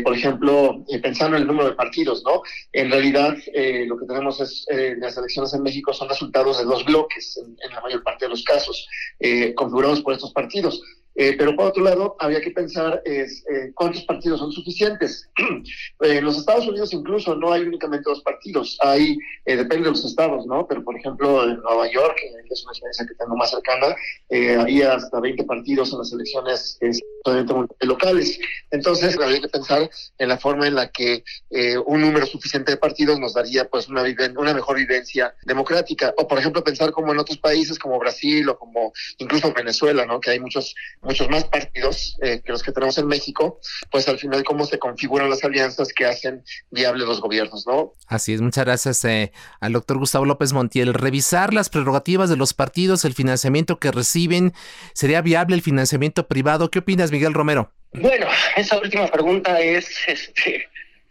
[0.04, 2.42] por ejemplo, pensando en el número de partidos, ¿no?
[2.72, 3.36] En realidad,
[3.86, 4.64] lo que tenemos es,
[4.98, 8.30] las elecciones en México son resultados de dos bloques, en, en la mayor parte de
[8.30, 8.88] los casos,
[9.56, 10.80] configurados por estos partidos.
[11.16, 13.26] Eh, pero por otro lado, había que pensar eh,
[13.74, 15.28] cuántos partidos son suficientes.
[16.00, 20.04] en los Estados Unidos incluso no hay únicamente dos partidos, hay, eh, depende de los
[20.04, 20.66] estados, ¿no?
[20.66, 23.94] Pero por ejemplo, en Nueva York, que es una experiencia que tengo más cercana,
[24.60, 26.78] había hasta 20 partidos en las elecciones
[27.80, 28.38] locales.
[28.70, 31.24] Entonces, había que pensar en la forma en la que
[31.86, 34.02] un número suficiente de partidos nos daría pues una,
[34.36, 36.14] una mejor vivencia democrática.
[36.18, 40.20] O por ejemplo, pensar como en otros países como Brasil o como incluso Venezuela, ¿no?
[40.20, 43.60] Que hay muchos muchos más partidos eh, que los que tenemos en México,
[43.90, 47.92] pues al final cómo se configuran las alianzas que hacen viables los gobiernos, ¿no?
[48.06, 50.94] Así es, muchas gracias eh, al doctor Gustavo López Montiel.
[50.94, 54.54] Revisar las prerrogativas de los partidos, el financiamiento que reciben,
[54.94, 56.70] ¿sería viable el financiamiento privado?
[56.70, 57.70] ¿Qué opinas, Miguel Romero?
[57.92, 60.68] Bueno, esa última pregunta es este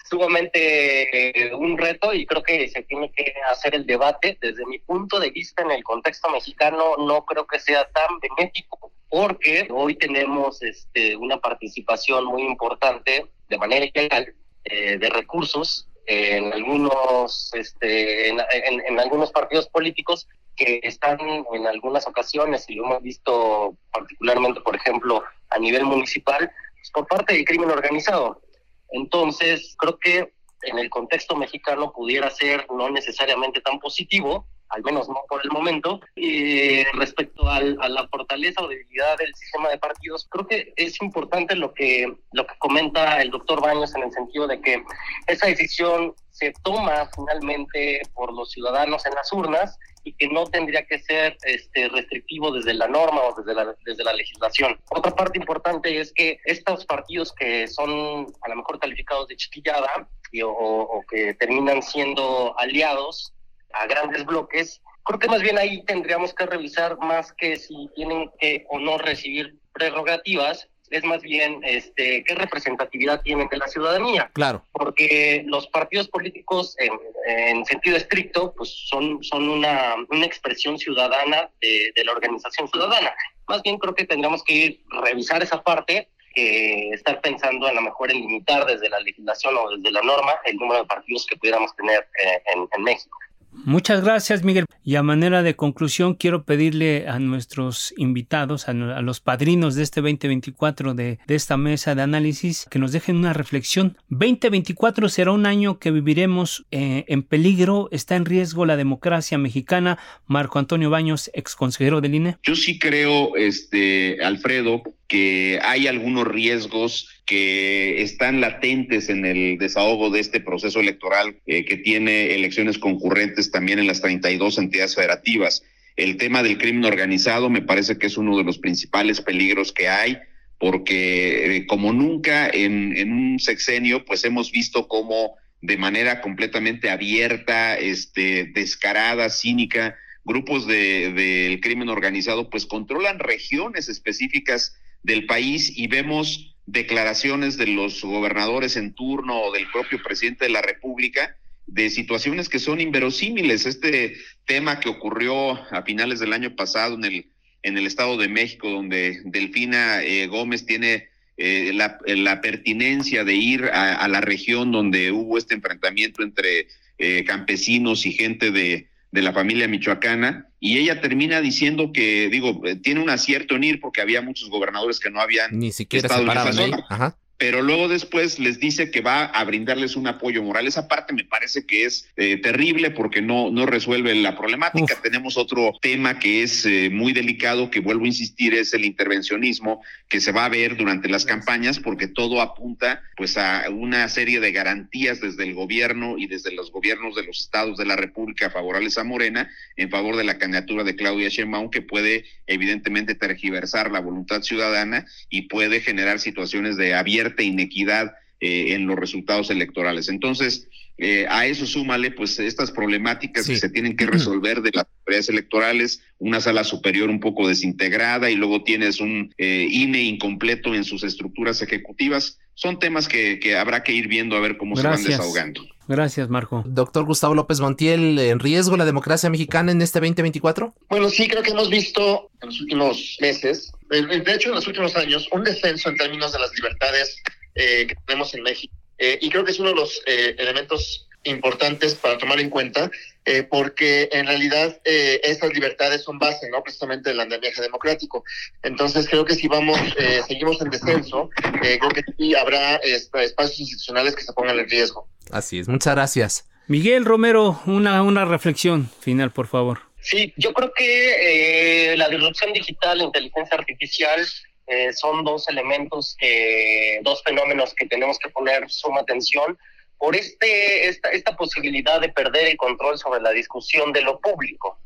[0.09, 4.37] sumamente eh, un reto y creo que se tiene que hacer el debate.
[4.41, 8.91] Desde mi punto de vista, en el contexto mexicano, no creo que sea tan benéfico
[9.07, 14.35] porque hoy tenemos este, una participación muy importante de manera ilegal
[14.65, 21.17] eh, de recursos en algunos este, en, algunos partidos políticos que están
[21.53, 27.07] en algunas ocasiones y lo hemos visto particularmente por ejemplo a nivel municipal pues, por
[27.07, 28.41] parte del crimen organizado.
[28.89, 30.33] Entonces creo que
[30.63, 35.51] en el contexto mexicano pudiera ser no necesariamente tan positivo al menos no por el
[35.51, 35.99] momento.
[36.15, 41.01] Y respecto al, a la fortaleza o debilidad del sistema de partidos, creo que es
[41.01, 44.83] importante lo que, lo que comenta el doctor Baños en el sentido de que
[45.27, 50.85] esa decisión se toma finalmente por los ciudadanos en las urnas y que no tendría
[50.85, 54.79] que ser este, restrictivo desde la norma o desde la, desde la legislación.
[54.89, 60.07] Otra parte importante es que estos partidos que son a lo mejor calificados de chiquillada
[60.31, 63.33] y, o, o que terminan siendo aliados
[63.73, 68.31] a grandes bloques, creo que más bien ahí tendríamos que revisar más que si tienen
[68.39, 74.29] que o no recibir prerrogativas, es más bien este, qué representatividad tienen de la ciudadanía.
[74.33, 74.63] Claro.
[74.71, 76.93] Porque los partidos políticos, en,
[77.25, 83.13] en sentido estricto, pues son, son una, una expresión ciudadana de, de, la organización ciudadana.
[83.47, 87.81] Más bien creo que tendríamos que ir revisar esa parte, que estar pensando a lo
[87.81, 91.37] mejor en limitar desde la legislación o desde la norma el número de partidos que
[91.37, 93.17] pudiéramos tener eh, en, en México.
[93.65, 94.65] Muchas gracias, Miguel.
[94.83, 100.01] Y a manera de conclusión, quiero pedirle a nuestros invitados, a, los padrinos de este
[100.01, 103.97] 2024 de, de, esta mesa de análisis, que nos dejen una reflexión.
[104.09, 109.97] 2024 será un año que viviremos eh, en peligro, está en riesgo la democracia mexicana.
[110.27, 112.37] Marco Antonio Baños, ex consejero del INE.
[112.43, 120.09] Yo sí creo, este, Alfredo, que hay algunos riesgos que están latentes en el desahogo
[120.09, 125.63] de este proceso electoral eh, que tiene elecciones concurrentes también en las 32 entidades federativas.
[125.95, 129.87] El tema del crimen organizado me parece que es uno de los principales peligros que
[129.87, 130.17] hay
[130.63, 137.75] porque eh, como nunca en, un sexenio pues hemos visto cómo de manera completamente abierta,
[137.75, 145.87] este, descarada, cínica, grupos del de, crimen organizado pues controlan regiones específicas del país y
[145.87, 151.35] vemos declaraciones de los gobernadores en turno o del propio presidente de la República
[151.67, 153.65] de situaciones que son inverosímiles.
[153.65, 157.25] Este tema que ocurrió a finales del año pasado en el,
[157.63, 163.35] en el Estado de México, donde Delfina eh, Gómez tiene eh, la, la, pertinencia de
[163.35, 166.67] ir a, a, la región donde hubo este enfrentamiento entre
[166.99, 172.63] eh, campesinos y gente de, de la familia michoacana, y ella termina diciendo que, digo,
[172.81, 176.23] tiene un acierto en ir porque había muchos gobernadores que no habían ni siquiera estado
[176.23, 176.85] en esa zona.
[176.89, 177.17] Ajá.
[177.43, 180.65] Pero luego después les dice que va a brindarles un apoyo moral.
[180.65, 184.93] Esa parte me parece que es eh, terrible porque no, no resuelve la problemática.
[184.93, 185.01] Uf.
[185.01, 189.81] Tenemos otro tema que es eh, muy delicado, que vuelvo a insistir, es el intervencionismo
[190.07, 194.39] que se va a ver durante las campañas porque todo apunta pues a una serie
[194.39, 198.51] de garantías desde el gobierno y desde los gobiernos de los estados de la República
[198.51, 203.91] favorables a Morena en favor de la candidatura de Claudia Sheinbaum que puede evidentemente tergiversar
[203.91, 210.09] la voluntad ciudadana y puede generar situaciones de abierta inequidad eh, en los resultados electorales.
[210.09, 210.67] Entonces,
[210.97, 213.53] eh, a eso súmale pues estas problemáticas Sí.
[213.53, 218.29] que se tienen que resolver de las autoridades electorales, una sala superior un poco desintegrada
[218.29, 222.37] y luego tienes un eh, INE incompleto en sus estructuras ejecutivas.
[222.53, 225.65] Son temas que, que habrá que ir viendo a ver cómo se van desahogando.
[225.87, 226.63] Gracias, Marco.
[226.65, 230.73] Doctor Gustavo López Montiel, ¿en riesgo la democracia mexicana en este 2024?
[230.89, 234.95] Bueno, sí, creo que hemos visto en los últimos meses, de hecho en los últimos
[234.95, 237.21] años, un descenso en términos de las libertades
[237.55, 238.73] eh, que tenemos en México.
[238.97, 242.91] Eh, y creo que es uno de los eh, elementos importantes para tomar en cuenta,
[243.25, 246.61] eh, porque en realidad eh, esas libertades son base, ¿no?
[246.61, 248.23] Precisamente del andamiaje democrático.
[248.61, 251.29] Entonces creo que si vamos, eh, seguimos en descenso,
[251.63, 255.07] eh, creo que sí habrá este, espacios institucionales que se pongan en riesgo.
[255.31, 256.45] Así es, muchas gracias.
[256.67, 259.81] Miguel Romero, una, una reflexión final, por favor.
[260.03, 264.25] Sí, yo creo que eh, la disrupción digital, la inteligencia artificial,
[264.67, 269.57] eh, son dos elementos, que, dos fenómenos que tenemos que poner suma atención
[270.03, 274.77] por este, esta, esta posibilidad de perder el control sobre la discusión de lo público.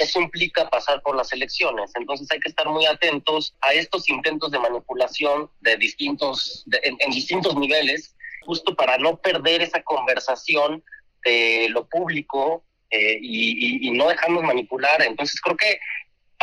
[0.00, 4.50] Eso implica pasar por las elecciones, entonces hay que estar muy atentos a estos intentos
[4.50, 10.82] de manipulación de distintos, de, en, en distintos niveles, justo para no perder esa conversación
[11.24, 15.00] de lo público eh, y, y, y, no dejarnos manipular.
[15.02, 15.78] Entonces creo que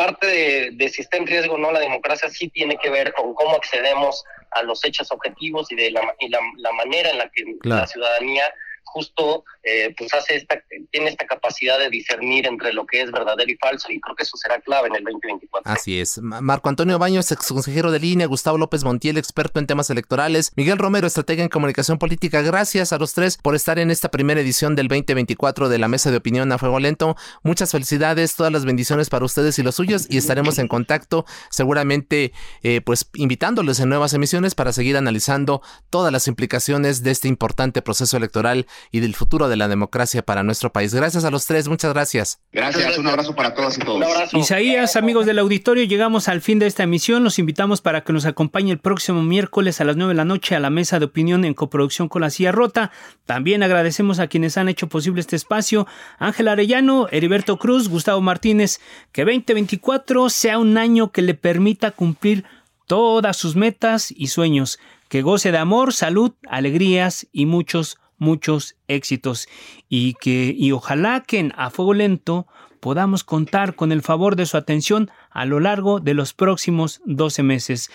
[0.01, 3.13] parte de, de, si está en riesgo o no la democracia sí tiene que ver
[3.13, 7.19] con cómo accedemos a los hechos objetivos y de la, y la, la manera en
[7.19, 7.81] la que claro.
[7.81, 8.43] la ciudadanía
[8.91, 10.61] justo eh, pues hace esta,
[10.91, 14.23] tiene esta capacidad de discernir entre lo que es verdadero y falso y creo que
[14.23, 15.71] eso será clave en el 2024.
[15.71, 16.19] Así es.
[16.21, 20.77] Marco Antonio Baños, ex consejero de línea, Gustavo López Montiel, experto en temas electorales, Miguel
[20.77, 22.41] Romero, estratega en comunicación política.
[22.41, 26.11] Gracias a los tres por estar en esta primera edición del 2024 de la Mesa
[26.11, 27.15] de Opinión a Fuego Lento.
[27.43, 32.33] Muchas felicidades, todas las bendiciones para ustedes y los suyos y estaremos en contacto seguramente
[32.63, 37.81] eh, pues invitándoles en nuevas emisiones para seguir analizando todas las implicaciones de este importante
[37.81, 40.93] proceso electoral y del futuro de la democracia para nuestro país.
[40.93, 42.39] Gracias a los tres, muchas gracias.
[42.51, 44.33] Gracias, un abrazo para todas y todos.
[44.33, 47.23] Isaías, amigos del auditorio, llegamos al fin de esta emisión.
[47.23, 50.55] Los invitamos para que nos acompañe el próximo miércoles a las 9 de la noche
[50.55, 52.91] a la mesa de opinión en coproducción con la Silla Rota.
[53.25, 55.87] También agradecemos a quienes han hecho posible este espacio.
[56.17, 58.79] Ángel Arellano, Heriberto Cruz, Gustavo Martínez.
[59.11, 62.45] Que 2024 sea un año que le permita cumplir
[62.87, 64.79] todas sus metas y sueños.
[65.07, 69.49] Que goce de amor, salud, alegrías y muchos, muchos éxitos.
[69.89, 72.47] Y que, y ojalá que en A Fuego Lento
[72.79, 77.43] podamos contar con el favor de su atención a lo largo de los próximos 12
[77.43, 77.89] meses.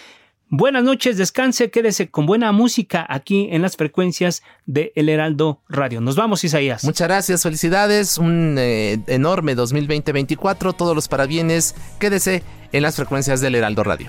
[0.48, 6.00] Buenas noches, descanse, quédese con buena música aquí en las frecuencias de El Heraldo Radio.
[6.00, 6.84] Nos vamos, Isaías.
[6.84, 13.56] Muchas gracias, felicidades, un eh, enorme 2020-24, todos los parabienes, quédese en las frecuencias del
[13.56, 14.08] Heraldo Radio.